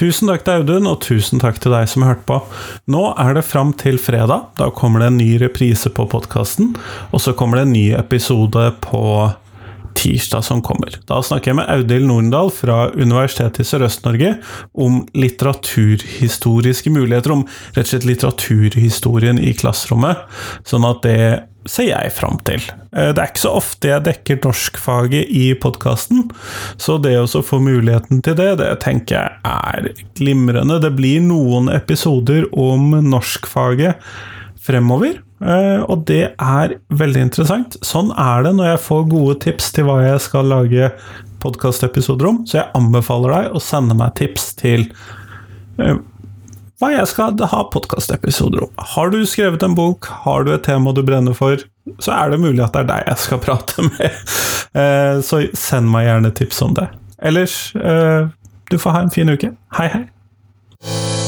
Tusen 0.00 0.30
takk 0.30 0.46
til 0.46 0.62
Audun, 0.62 0.86
og 0.88 1.02
tusen 1.04 1.42
takk 1.42 1.58
til 1.60 1.74
deg 1.74 1.84
som 1.92 2.06
hørte 2.06 2.24
på. 2.24 2.38
Nå 2.88 3.02
er 3.20 3.34
det 3.36 3.44
fram 3.44 3.74
til 3.76 3.98
fredag. 4.00 4.46
Da 4.56 4.70
kommer 4.72 5.02
det 5.02 5.10
en 5.10 5.18
ny 5.20 5.34
reprise 5.42 5.92
på 5.92 6.06
podkasten. 6.08 6.70
Og 7.12 7.20
så 7.20 7.34
kommer 7.36 7.60
det 7.60 7.66
en 7.66 7.74
ny 7.74 7.86
episode 7.98 8.62
på 8.80 9.02
tirsdag 10.00 10.46
som 10.46 10.62
kommer. 10.64 10.96
Da 11.04 11.20
snakker 11.20 11.50
jeg 11.50 11.58
med 11.58 11.68
Audhild 11.68 12.08
Norendal 12.08 12.48
fra 12.54 12.78
Universitetet 12.94 13.60
i 13.60 13.68
Sørøst-Norge 13.68 14.32
om 14.72 15.02
litteraturhistoriske 15.12 16.94
muligheter, 16.94 17.34
om 17.34 17.44
rett 17.74 17.84
og 17.84 17.92
slett 17.92 18.08
litteraturhistorien 18.08 19.42
i 19.42 19.52
klasserommet. 19.58 20.24
Sånn 20.64 20.88
at 20.88 21.04
det 21.04 21.20
ser 21.68 21.90
jeg 21.90 22.12
fram 22.16 22.38
til. 22.46 22.62
Eh, 22.94 23.10
det 23.12 23.20
er 23.20 23.30
ikke 23.30 23.44
så 23.44 23.54
ofte 23.58 23.90
jeg 23.90 24.06
dekker 24.06 24.40
norskfaget 24.44 25.30
i 25.36 25.46
podkasten, 25.60 26.28
så 26.80 26.98
det 27.02 27.16
å 27.20 27.44
få 27.44 27.60
muligheten 27.62 28.22
til 28.24 28.36
det, 28.38 28.52
det 28.62 28.70
tenker 28.84 29.16
jeg 29.18 29.40
er 29.44 30.04
glimrende. 30.18 30.80
Det 30.82 30.92
blir 30.96 31.24
noen 31.24 31.70
episoder 31.72 32.48
om 32.56 32.94
norskfaget 33.10 34.00
fremover. 34.60 35.20
Eh, 35.40 35.80
og 35.88 36.04
det 36.10 36.34
er 36.36 36.76
veldig 36.92 37.26
interessant. 37.28 37.78
Sånn 37.86 38.12
er 38.12 38.44
det 38.44 38.54
når 38.58 38.74
jeg 38.74 38.84
får 38.86 39.10
gode 39.12 39.38
tips 39.46 39.72
til 39.76 39.88
hva 39.88 40.00
jeg 40.04 40.20
skal 40.26 40.50
lage 40.52 40.92
podkastepisoder 41.40 42.28
om, 42.28 42.42
så 42.44 42.60
jeg 42.60 42.72
anbefaler 42.76 43.36
deg 43.36 43.56
å 43.56 43.62
sende 43.64 43.96
meg 43.96 44.12
tips 44.20 44.50
til 44.60 44.84
eh, 45.80 45.96
hva 46.80 46.92
jeg 46.94 47.08
skal 47.10 47.36
ha 47.52 47.60
podkastepisoder 47.72 48.64
om. 48.64 48.72
Har 48.94 49.12
du 49.12 49.20
skrevet 49.28 49.62
en 49.66 49.76
bok, 49.76 50.08
har 50.24 50.46
du 50.46 50.54
et 50.54 50.64
tema 50.64 50.94
du 50.96 51.02
brenner 51.04 51.36
for, 51.36 51.60
så 52.00 52.14
er 52.16 52.32
det 52.32 52.40
mulig 52.40 52.64
at 52.64 52.72
det 52.76 52.86
er 52.86 52.90
deg 52.94 53.10
jeg 53.12 53.24
skal 53.26 53.42
prate 53.46 53.86
med. 53.90 54.20
Eh, 54.72 55.20
så 55.26 55.44
send 55.52 55.92
meg 55.92 56.08
gjerne 56.08 56.32
tips 56.40 56.62
om 56.64 56.76
det. 56.80 56.88
Ellers, 57.20 57.58
du 58.72 58.78
får 58.80 58.96
ha 58.96 59.04
en 59.04 59.12
fin 59.12 59.28
uke. 59.28 59.52
Hei, 59.76 59.90
hei. 59.92 61.19